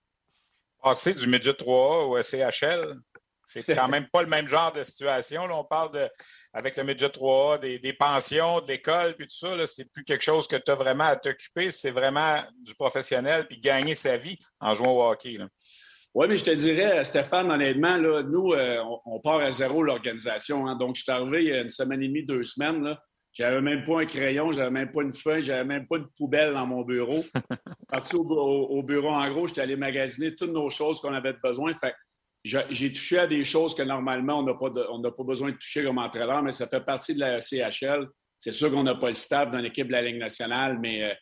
[0.82, 3.00] Passer du Midget 3A au CHL,
[3.48, 5.48] c'est quand même pas le même genre de situation.
[5.48, 6.10] Là, on parle de,
[6.54, 9.68] avec le Midget 3A, des, pensions, de l'école, puis tout ça.
[9.68, 11.72] C'est plus quelque chose que tu as vraiment à t'occuper.
[11.72, 15.38] C'est vraiment du professionnel, puis gagner sa vie en jouant au hockey.
[16.14, 20.66] Oui, mais je te dirais, Stéphane, honnêtement, là, nous, euh, on, part à zéro l'organisation.
[20.66, 20.78] Hein.
[20.78, 22.96] Donc, je suis arrivé il y a une semaine et demie, deux semaines.
[23.34, 25.86] Je n'avais même pas un crayon, je n'avais même pas une feuille, je n'avais même
[25.88, 27.22] pas de poubelle dans mon bureau.
[27.90, 31.74] Parti au, au, bureau, en gros, j'étais allé magasiner toutes nos choses qu'on avait besoin.
[31.74, 31.94] Fait
[32.46, 34.44] j'ai touché à des choses que normalement, on
[35.00, 38.08] n'a pas, besoin de toucher comme entraîneur, mais ça fait partie de la CHL.
[38.38, 41.14] C'est sûr qu'on n'a pas le staff d'une équipe de la Ligue nationale, mais euh,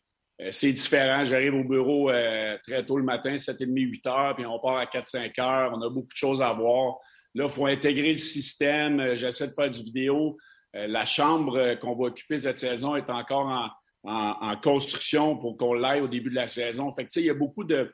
[0.42, 1.24] euh, c'est différent.
[1.24, 4.86] J'arrive au bureau euh, très tôt le matin, 7h30, 8 h, puis on part à
[4.86, 5.72] 4-5 heures.
[5.74, 6.98] On a beaucoup de choses à voir.
[7.36, 9.16] Là, il faut intégrer le système.
[9.16, 10.38] J'essaie de faire du vidéo.
[10.74, 13.72] la chambre qu'on va occuper cette saison est encore
[14.04, 16.92] en, construction pour qu'on l'aille au début de la saison.
[16.92, 17.90] Fait que, il y a beaucoup de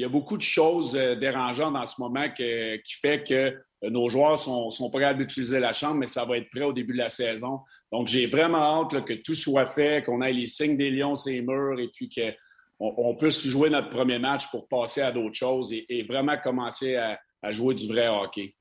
[0.00, 3.90] il y a beaucoup de choses euh, dérangeantes en ce moment qui fait que euh,
[3.90, 6.72] nos joueurs sont, sont prêts à d'utiliser la chambre, mais ça va être prêt au
[6.72, 7.60] début de la saison.
[7.92, 11.42] Donc, j'ai vraiment hâte que tout soit fait, qu'on ait les signes des Lions, ces
[11.42, 15.70] murs, et puis qu'on on puisse jouer notre premier match pour passer à d'autres choses
[15.70, 18.54] et, vraiment commencer à jouer du vrai hockey.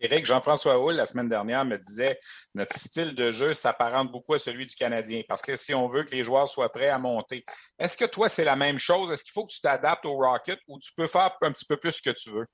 [0.00, 2.18] Éric, Jean-François Hull, la semaine dernière, me disait
[2.54, 6.04] notre style de jeu s'apparente beaucoup à celui du Canadien parce que si on veut
[6.04, 7.44] que les joueurs soient prêts à monter,
[7.78, 9.10] est-ce que toi, c'est la même chose?
[9.10, 11.76] Est-ce qu'il faut que tu t'adaptes au Rocket ou tu peux faire un petit peu
[11.76, 12.46] plus que tu veux?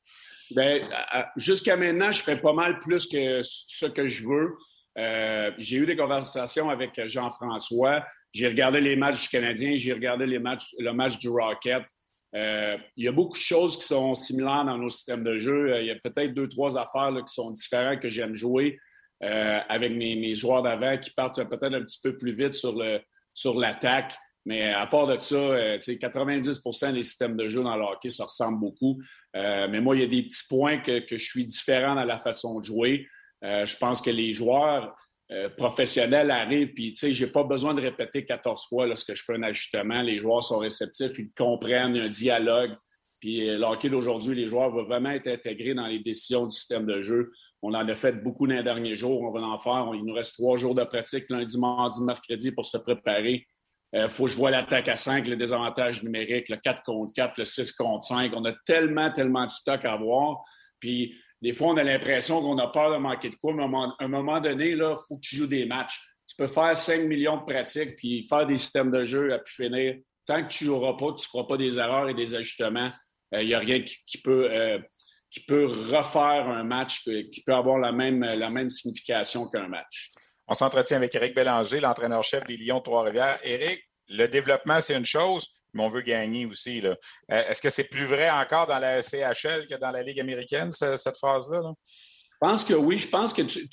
[0.50, 0.88] Bien,
[1.36, 4.56] jusqu'à maintenant, je fais pas mal plus que ce que je veux.
[4.98, 8.04] Euh, j'ai eu des conversations avec Jean-François.
[8.32, 11.82] J'ai regardé les matchs du Canadien, j'ai regardé le match du Rocket.
[12.34, 15.72] Euh, il y a beaucoup de choses qui sont similaires dans nos systèmes de jeu.
[15.72, 18.78] Euh, il y a peut-être deux, trois affaires qui sont différentes que j'aime jouer
[19.22, 24.14] euh, avec mes, joueurs d'avant qui partent peut-être un petit peu plus vite sur, l'attaque.
[24.44, 28.58] Mais à part de ça, 90% des systèmes de jeu dans le hockey se ressemblent
[28.58, 29.00] beaucoup.
[29.34, 32.18] mais moi, il y a des petits points que, que, je suis différent dans la
[32.18, 33.06] façon de jouer.
[33.42, 34.96] je pense que les joueurs,
[35.32, 39.24] euh, professionnel arrive, puis tu sais, j'ai pas besoin de répéter 14 fois lorsque je
[39.24, 40.02] fais un ajustement.
[40.02, 42.72] Les joueurs sont réceptifs, ils comprennent, il y a un dialogue.
[43.18, 46.84] Puis euh, l'hockey d'aujourd'hui, les joueurs vont vraiment être intégrés dans les décisions du système
[46.84, 47.32] de jeu.
[47.62, 49.90] On en a fait beaucoup dans les derniers jours, on va en faire.
[49.94, 53.46] il nous reste trois jours de pratique, lundi, mardi, mercredi, pour se préparer.
[53.94, 57.12] Il euh, faut que je vois l'attaque à 5, le désavantage numérique, le 4 contre
[57.14, 58.32] 4, le 6 contre 5.
[58.34, 60.42] On a tellement, tellement de stock à voir.
[60.80, 64.04] Puis des fois, on a l'impression qu'on a peur de manquer de quoi, mais à
[64.04, 66.00] un moment donné, il faut que tu joues des matchs.
[66.28, 69.52] Tu peux faire 5 millions de pratiques puis faire des systèmes de jeu à pu
[69.52, 69.96] finir.
[70.24, 72.90] Tant que tu ne joueras pas, tu ne feras pas des erreurs et des ajustements,
[73.32, 74.78] il euh, n'y a rien qui, peut, euh,
[75.30, 80.12] qui peut refaire un match qui peut avoir la même, signification qu'un match.
[80.46, 83.40] On s'entretient avec Éric Bélanger, l'entraîneur-chef des Lions Trois-Rivières.
[83.42, 86.80] Éric, le développement, c'est une chose, mais on veut gagner aussi.
[86.84, 86.94] Euh,
[87.28, 91.18] est-ce que c'est plus vrai encore dans la CHL que dans la Ligue américaine, cette
[91.18, 91.62] phase-là?
[91.86, 92.98] Je pense que oui.
[92.98, 93.68] Je pense que tu,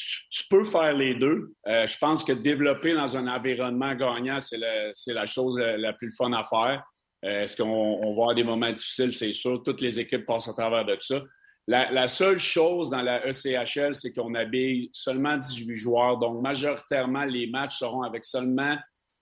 [0.50, 1.54] peux faire les deux.
[1.68, 6.32] Euh, je pense que développer dans un environnement gagnant, c'est la, chose la, plus fun
[6.34, 6.84] à faire.
[7.26, 9.12] Euh, est-ce qu'on va avoir des moments difficiles?
[9.12, 9.62] C'est sûr.
[9.64, 11.20] Toutes les équipes passent à travers de ça.
[11.68, 16.18] La, la seule chose dans la ECHL, c'est qu'on habille seulement 18 joueurs.
[16.18, 18.78] Donc, majoritairement, les matchs seront avec seulement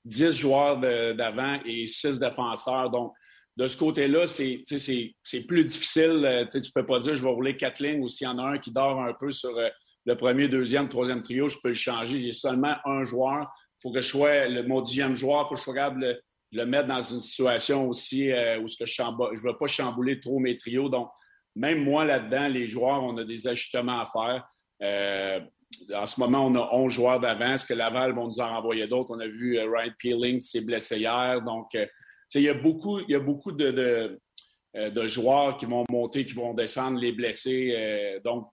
[0.07, 2.89] 10 joueurs d'avant et 6 défenseurs.
[2.89, 3.13] Donc,
[3.57, 4.63] de ce côté-là, c'est
[5.47, 6.23] plus difficile.
[6.25, 8.37] Euh, tu ne peux pas dire je vais rouler quatre lignes ou s'il y en
[8.37, 9.67] a un qui dort un peu sur euh,
[10.05, 12.19] le premier, deuxième, troisième trio, je peux le changer.
[12.19, 13.51] J'ai seulement un joueur.
[13.79, 16.01] Il faut que je sois le, mon dixième joueur, il faut que je sois capable
[16.01, 16.21] de
[16.53, 20.55] le, mettre dans une situation aussi euh, où je ne veux pas chambouler trop mes
[20.55, 20.87] trios.
[20.87, 21.09] Donc,
[21.55, 24.47] même moi là-dedans, les joueurs, on a des ajustements à faire.
[25.93, 27.65] En ce moment, on a 11 joueurs d'avance.
[27.65, 29.11] que Laval vont nous en renvoyer d'autres?
[29.11, 31.41] On a vu Ryan Peeling s'est blessé hier.
[31.41, 31.77] Donc,
[32.35, 34.19] il y a beaucoup, y a beaucoup de,
[34.73, 38.19] de, joueurs qui vont monter, qui vont descendre, les blessés.
[38.23, 38.47] donc,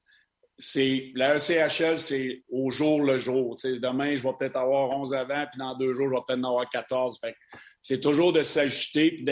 [1.15, 3.57] la ECHL, c'est au jour le jour.
[3.65, 6.51] demain, je vais peut-être avoir 11 avant, puis dans deux jours, je vais peut-être en
[6.51, 7.21] avoir 14.
[7.83, 9.23] c'est toujours de s'ajuster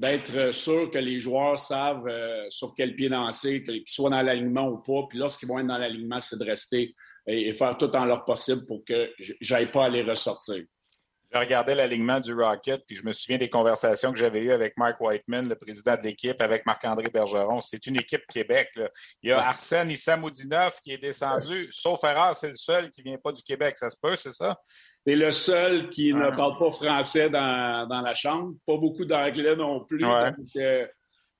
[0.00, 4.66] d'être sûr que les joueurs savent euh, sur quel pied danser, qu'ils soient dans l'alignement
[4.66, 5.06] ou pas.
[5.10, 6.94] Puis lorsqu'ils vont être dans l'alignement, c'est de rester
[7.26, 9.10] et, et, faire tout en leur possible pour que
[9.42, 10.64] j'aille pas à les ressortir.
[11.32, 14.76] Je regardais l'alignement du Rocket, puis je me souviens des conversations que j'avais eues avec
[14.76, 17.60] Mark Whiteman, le président de l'équipe, avec Marc-André Bergeron.
[17.60, 18.68] C'est une équipe Québec.
[19.22, 23.10] Il y a Arsène Issamoudinov qui est descendu, sauf erreur, c'est le seul qui ne
[23.10, 23.78] vient pas du Québec.
[23.78, 24.58] Ça se peut, c'est ça?
[25.06, 28.54] C'est le seul qui ne parle pas français dans, la chambre.
[28.66, 30.04] Pas beaucoup d'anglais non plus.
[30.04, 30.32] Euh,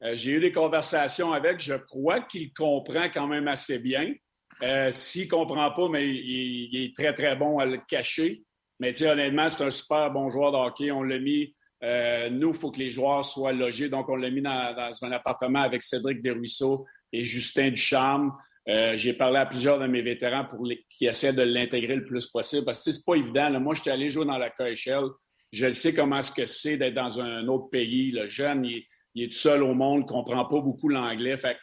[0.02, 1.60] euh, j'ai eu des conversations avec.
[1.60, 4.14] Je crois qu'il comprend quand même assez bien.
[4.62, 8.42] Euh, s'il ne comprend pas, mais il, est très, très bon à le cacher.
[8.80, 10.90] Mais honnêtement, c'est un super bon joueur de hockey.
[10.90, 11.54] On l'a mis.
[11.84, 13.90] Euh, nous, il faut que les joueurs soient logés.
[13.90, 18.32] Donc, on l'a mis dans, un appartement avec Cédric Desruisseaux et Justin Ducharme.
[18.68, 22.26] Euh, j'ai parlé à plusieurs de mes vétérans pour qui essaient de l'intégrer le plus
[22.26, 23.60] possible parce que c'est pas évident.
[23.60, 25.04] Moi, je suis allé jouer dans la KHL.
[25.52, 28.12] Je sais comment ce que c'est d'être dans un autre pays.
[28.12, 28.86] Le jeune, il,
[29.22, 31.36] est tout seul au monde, ne comprend pas beaucoup l'anglais.
[31.36, 31.56] Fait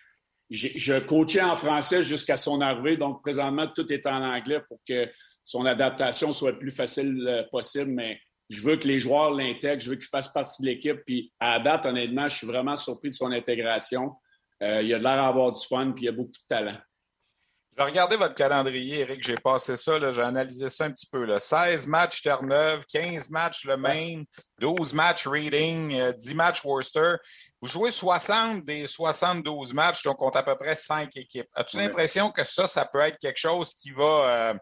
[0.49, 2.95] je coachais en français jusqu'à son arrivée.
[2.95, 5.09] Donc, présentement, tout est en anglais pour que
[5.47, 8.19] son adaptation soit le plus facile euh, possible, mais
[8.49, 10.99] je veux que les joueurs l'intègrent, je veux qu'il fasse partie de l'équipe.
[11.05, 14.11] Puis à date, honnêtement, je suis vraiment surpris de son intégration.
[14.61, 16.77] Euh, il a l'air d'avoir du fun, puis il a beaucoup de talent.
[17.71, 19.23] Je vais regarder votre calendrier, Eric.
[19.25, 21.23] J'ai passé ça, j'ai analysé ça un petit peu.
[21.23, 21.39] Là.
[21.39, 24.25] 16 matchs Terre-Neuve, 15 matchs Le Maine,
[24.59, 27.13] 12 matchs Reading, 10 euh, matchs Worcester.
[27.61, 31.47] Vous jouez 60 des 72 matchs, donc on a à peu près 5 équipes.
[31.53, 34.55] As-tu l'impression que ça, ça peut être quelque chose qui va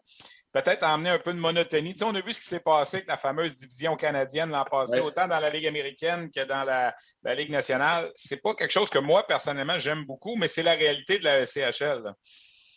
[0.55, 1.91] peut-être emmener un peu de monotonie.
[1.91, 4.63] Tu sais, on a vu ce qui s'est passé avec la fameuse division canadienne l'an
[4.63, 6.95] passé, autant dans la Ligue américaine que dans la,
[7.35, 8.09] Ligue nationale.
[8.15, 11.45] C'est pas quelque chose que moi, personnellement, j'aime beaucoup, mais c'est la réalité de la
[11.45, 12.03] CHL.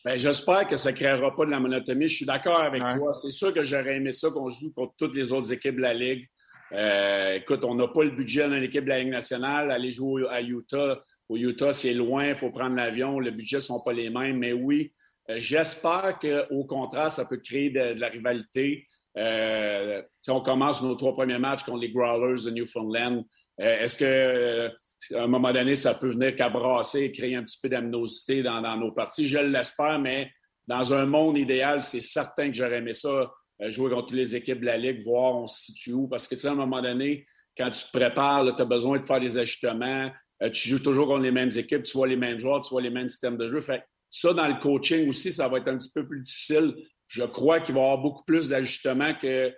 [0.05, 2.09] Ben, j'espère que ça ne créera pas de la monotonie.
[2.09, 3.13] Je suis d'accord avec toi.
[3.13, 5.95] C'est sûr que j'aurais aimé ça qu'on joue contre toutes les autres équipes de la
[5.95, 6.27] Ligue.
[6.73, 9.71] Euh, écoute, on n'a pas le budget d'une équipe de la Ligue nationale.
[9.71, 13.21] Aller jouer à Utah, au Utah, c'est loin, il faut prendre l'avion.
[13.21, 14.39] Le budget ne sont pas les mêmes.
[14.39, 14.93] Mais oui,
[15.37, 18.87] j'espère qu'au contraire, ça peut créer de, la rivalité.
[19.17, 23.25] Euh, si on commence nos trois premiers matchs contre les Growlers de Newfoundland,
[23.61, 24.71] euh, est-ce que
[25.15, 28.77] à un moment donné, ça peut venir qu'abrasser et créer un petit peu d'amnosité dans,
[28.77, 29.27] nos parties?
[29.27, 30.31] Je l'espère, mais
[30.67, 34.61] dans un monde idéal, c'est certain que j'aurais aimé ça, jouer contre toutes les équipes
[34.61, 36.09] de la Ligue, voir on se situe où.
[36.09, 37.27] Parce que, à un moment donné,
[37.57, 40.11] quand tu te prépares, tu as besoin de faire des ajustements.
[40.53, 42.91] tu joues toujours contre les mêmes équipes, tu vois les mêmes joueurs, tu vois les
[42.91, 43.61] mêmes systèmes de jeu.
[43.61, 46.75] Fait ça, dans le coaching aussi, ça va être un petit peu plus difficile.
[47.07, 49.53] Je crois qu'il va y avoir beaucoup plus d'ajustements que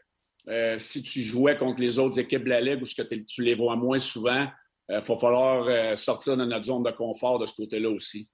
[0.48, 3.55] euh, si tu jouais contre les autres équipes de la Ligue ou que tu les
[3.55, 4.46] vois moins souvent.
[4.88, 8.30] Il euh, va falloir euh, sortir de notre zone de confort de ce côté-là aussi.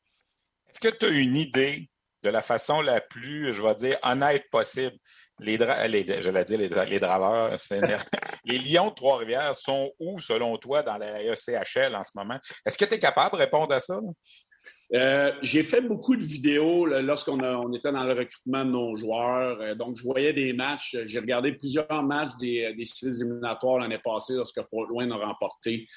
[0.69, 1.89] Est-ce que tu as une idée
[2.23, 4.97] de la façon la plus, je vais dire, honnête possible?
[5.39, 7.59] Les, les je les, les draveurs,
[8.45, 12.39] les Lions de Trois-Rivières sont où, selon toi, dans la ECHL en ce moment?
[12.65, 14.01] Est-ce que tu es capable de répondre à ça?
[14.95, 19.61] Euh, j'ai fait beaucoup de vidéos lorsqu'on on était dans le recrutement de nos joueurs.
[19.61, 20.97] Euh, donc, je voyais des matchs.
[21.05, 25.89] J'ai regardé plusieurs matchs des, des séries éliminatoires l'année passée lorsque Fort Wayne a remporté.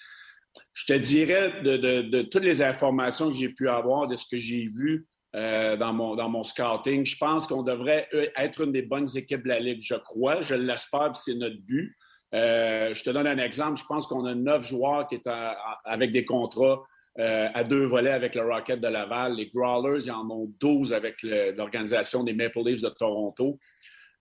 [0.73, 4.67] Je te dirais de, toutes les informations que j'ai pu avoir, de ce que j'ai
[4.67, 9.49] vu euh, dans, mon, scouting, je pense qu'on devrait être une des bonnes équipes de
[9.49, 9.81] la Ligue.
[9.83, 11.95] Je crois, je l'espère, c'est notre but.
[12.33, 13.77] je te donne un exemple.
[13.77, 15.53] Je pense qu'on a neuf joueurs qui sont
[15.85, 16.83] avec des contrats
[17.19, 19.35] euh, à deux volets avec le Rocket de Laval.
[19.35, 23.59] Les Growlers, ils en ont 12 avec l'organisation des Maple Leafs de Toronto.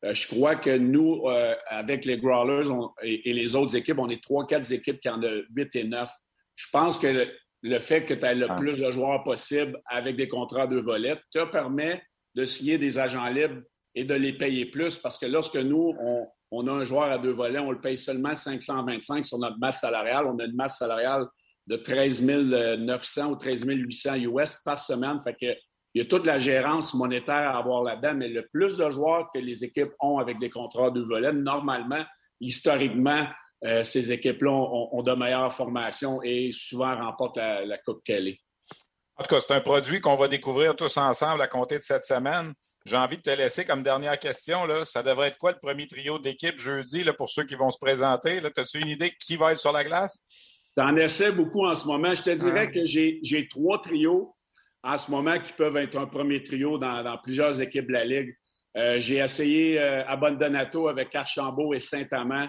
[0.04, 2.68] Euh, je crois que nous, euh, avec les Growlers
[3.02, 6.10] et, les autres équipes, on est trois, quatre équipes qui en ont 8 et 9.
[6.54, 7.28] Je pense que
[7.62, 8.56] le, fait que tu aies le ah.
[8.56, 12.02] plus de joueurs possible avec des contrats à deux volets te permet
[12.34, 13.62] de signer des agents libres
[13.94, 17.18] et de les payer plus parce que lorsque nous, on, on a un joueur à
[17.18, 20.26] deux volets, on le paye seulement 525 sur notre masse salariale.
[20.26, 21.26] On a une masse salariale
[21.68, 25.20] de 13 900 ou 13 800 US par semaine.
[25.20, 25.54] Fait que,
[25.94, 29.30] il y a toute la gérance monétaire à avoir là-dedans, mais le plus de joueurs
[29.34, 32.04] que les équipes ont avec des contrats de volet, normalement,
[32.40, 33.26] historiquement,
[33.64, 38.38] euh, ces équipes-là ont, de meilleures formations et souvent remportent la, Coupe Kelly.
[39.16, 42.04] En tout cas, c'est un produit qu'on va découvrir tous ensemble à compter de cette
[42.04, 42.54] semaine.
[42.86, 44.64] J'ai envie de te laisser comme dernière question.
[44.64, 44.84] Là.
[44.84, 47.78] Ça devrait être quoi le premier trio d'équipe jeudi là, pour ceux qui vont se
[47.78, 48.40] présenter?
[48.56, 50.24] As-tu une idée qui va être sur la glace?
[50.78, 52.14] J'en essaie beaucoup en ce moment.
[52.14, 52.72] Je te dirais ah.
[52.72, 54.32] que j'ai trois trios.
[54.84, 58.32] en ce moment qui peuvent être un premier trio dans, plusieurs équipes de la Ligue.
[58.98, 62.48] J'ai essayé Abondonato avec Archambault et Saint-Amand.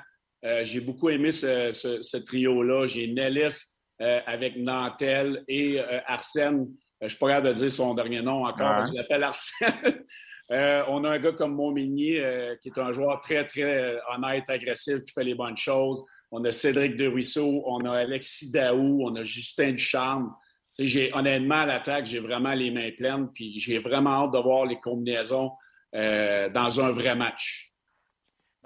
[0.62, 2.86] J'ai beaucoup aimé ce, trio-là.
[2.86, 3.64] J'ai Nellis
[4.00, 6.68] avec Nantel et Arsène.
[7.02, 10.06] je ne suis pas capable de dire son dernier nom encore, je l'appelle Arsène.
[10.52, 14.00] Euh, on a un gars comme Montmigny, euh, qui est un joueur très, très euh,
[14.10, 16.04] honnête, agressif, qui fait les bonnes choses.
[16.32, 20.36] On a Cédric De Ruisseau, on a Alexis Daou, on a Justin Ducharme.
[20.78, 24.66] J'ai, honnêtement, à l'attaque, j'ai vraiment les mains pleines, puis j'ai vraiment hâte de voir
[24.66, 25.52] les combinaisons
[25.94, 27.69] dans un vrai match.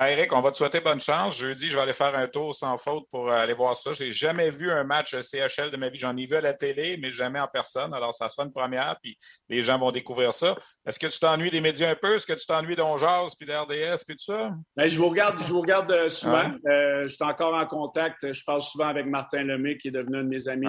[0.10, 1.38] Eric, on va te souhaiter bonne chance.
[1.38, 3.93] Jeudi, je vais aller faire un tour sans faute pour euh, aller voir ça.
[3.93, 5.99] Je n'ai jamais vu un match CHL de ma vie.
[5.99, 7.93] J'en ai vu à la télé, mais jamais en personne.
[7.93, 9.18] Alors, ça sera une première, puis
[9.49, 10.56] les gens vont découvrir ça.
[10.86, 12.16] Est-ce que tu t'ennuies des médias un peu?
[12.16, 14.51] Est-ce que tu t'ennuies d'Onjaz, puis d'RDS, puis tout ça?
[14.76, 16.51] Bien, je vous regarde, je vous regarde euh, souvent.
[16.68, 18.32] Euh, je suis encore en contact.
[18.32, 20.68] Je parle souvent avec Martin Lemay, qui est devenu un de mes amis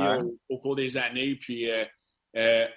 [0.48, 1.36] au, cours des années.
[1.40, 1.68] Puis,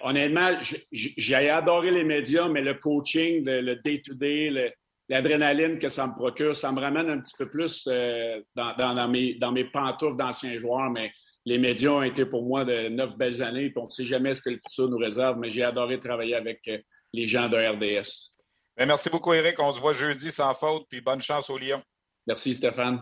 [0.00, 0.58] honnêtement,
[0.92, 4.72] j'ai adoré les médias, mais le coaching, le day-to-day,
[5.08, 9.34] l'adrénaline que ça me procure, ça me ramène un petit peu plus euh, dans, mes,
[9.34, 11.12] dans mes pantoufles d'anciens joueurs, mais
[11.44, 14.34] les médias ont été pour moi de neuf belles années, puis on ne sait jamais
[14.34, 16.78] ce que le futur nous réserve, mais j'ai adoré travailler avec euh,
[17.12, 18.32] les gens de RDS.
[18.76, 19.58] Ben, merci beaucoup, Eric.
[19.58, 21.82] On se voit jeudi sans faute, puis bonne chance au Lyon.
[22.26, 23.00] Merci, Stéphane.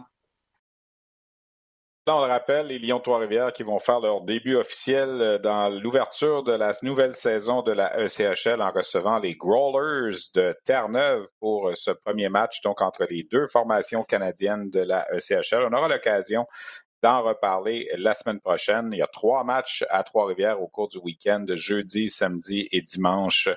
[2.08, 6.44] On le rappelle, les Lions Trois-Rivières qui vont faire leur début officiel euh, dans l'ouverture
[6.44, 11.72] de la nouvelle saison de la ECHL en recevant les Growlers de Terre-Neuve pour euh,
[11.74, 15.66] ce premier match, donc entre les deux formations canadiennes de la ECHL.
[15.68, 16.46] On aura l'occasion
[17.02, 18.90] d'en reparler la semaine prochaine.
[18.92, 23.48] Il y a trois matchs à Trois-Rivières au cours du week-end, jeudi, samedi et dimanche,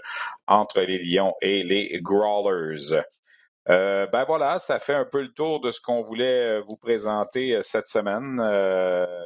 [0.47, 3.03] entre les Lions et les Growlers.
[3.69, 6.75] Euh, ben voilà, ça fait un peu le tour de ce qu'on voulait euh, vous
[6.75, 8.39] présenter euh, cette semaine.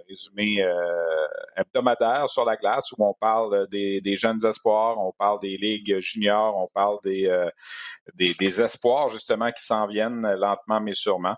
[0.09, 0.65] résumé
[1.55, 6.57] hebdomadaire sur la glace où on parle des, jeunes espoirs, on parle des ligues juniors,
[6.57, 7.29] on parle des,
[8.15, 11.35] des, espoirs justement qui s'en viennent lentement mais sûrement.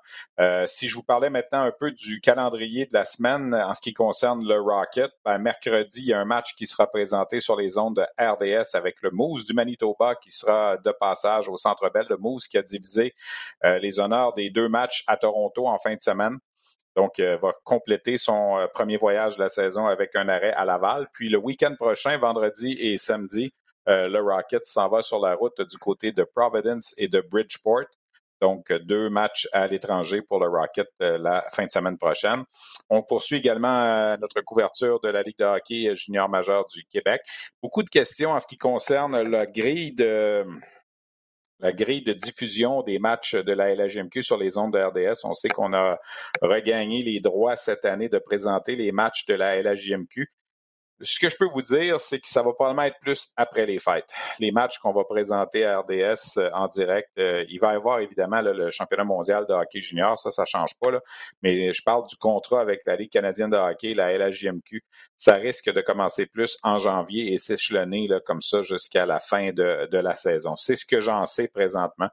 [0.66, 3.94] si je vous parlais maintenant un peu du calendrier de la semaine en ce qui
[3.94, 7.78] concerne le Rocket, ben mercredi, il y a un match qui sera présenté sur les
[7.78, 12.08] ondes de RDS avec le Moose du Manitoba qui sera de passage au Centre Bell.
[12.10, 12.95] Le Moose qui a divisé
[13.64, 16.38] euh, les honneurs des deux matchs à Toronto en fin de semaine.
[16.96, 20.66] Donc, euh, va compléter son euh, premier voyage de la saison avec un arrêt à
[20.66, 21.08] Laval.
[21.14, 23.54] Puis le week-end prochain, vendredi et samedi,
[23.88, 27.86] le Rocket s'en va sur la route du côté de Providence et de Bridgeport.
[28.42, 32.44] Donc, deux matchs à l'étranger pour le Rocket la fin de semaine prochaine.
[32.90, 37.22] On poursuit également notre couverture de la Ligue de hockey junior majeur du Québec.
[37.62, 40.44] Beaucoup de questions en ce qui concerne la grille de,
[41.60, 45.24] la grille de diffusion des matchs de la LHMQ sur les ondes de RDS.
[45.24, 45.98] On sait qu'on a
[46.42, 50.32] regagné les droits cette année de présenter les matchs de la LHJMQ
[51.02, 53.80] ce que je peux vous dire, c'est que ça va probablement être plus après les
[53.80, 54.10] fêtes.
[54.40, 58.00] Les matchs qu'on va présenter à RDS euh, en direct, euh, il va y avoir
[58.00, 60.92] évidemment le championnat mondial de hockey junior, ça, ça change pas.
[60.92, 61.02] Là.
[61.42, 64.84] Mais je parle du contrat avec la Ligue canadienne de hockey, la LHJMQ.
[65.18, 69.88] Ça risque de commencer plus en janvier et s'échelonner comme ça jusqu'à la fin de,
[69.92, 70.56] de la saison.
[70.56, 72.10] C'est ce que j'en sais présentement.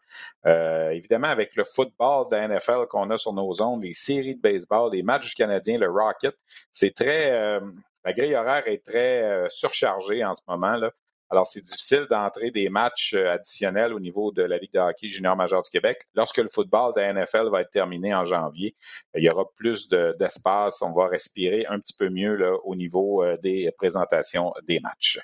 [0.47, 4.35] Euh, évidemment, avec le football de la NFL qu'on a sur nos ondes, les séries
[4.35, 6.35] de baseball, les matchs canadiens, le Rocket,
[6.73, 7.61] c'est très
[8.05, 10.77] la grille horaire est très euh, surchargée en ce moment.
[10.77, 10.91] Là.
[11.33, 15.09] Alors, c'est difficile d'entrer des matchs euh, additionnels au niveau de la Ligue de hockey
[15.09, 16.03] junior majeur du Québec.
[16.15, 18.77] Lorsque le football de la NFL va être terminé en janvier,
[19.15, 20.83] il y aura plus d'espace.
[20.83, 25.21] on va respirer un petit peu mieux au niveau euh, des présentations des matchs.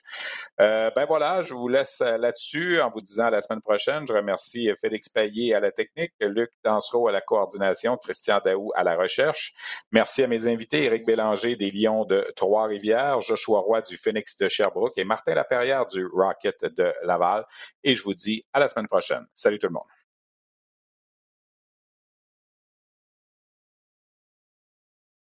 [0.63, 4.07] Euh, ben voilà, je vous laisse là-dessus en vous disant à la semaine prochaine.
[4.09, 8.83] Je remercie Félix Payet à la technique, Luc Dansereau à la coordination, Christian Daou à
[8.83, 9.53] la recherche.
[9.93, 14.49] Merci à mes invités, Éric Bélanger des Lions de Trois-Rivières, Joshua Roy du Phoenix de
[14.49, 17.45] Sherbrooke et Martin Laperrière Rocket de Laval.
[17.83, 19.27] Et je vous dis à la semaine prochaine.
[19.35, 19.98] Salut tout le monde.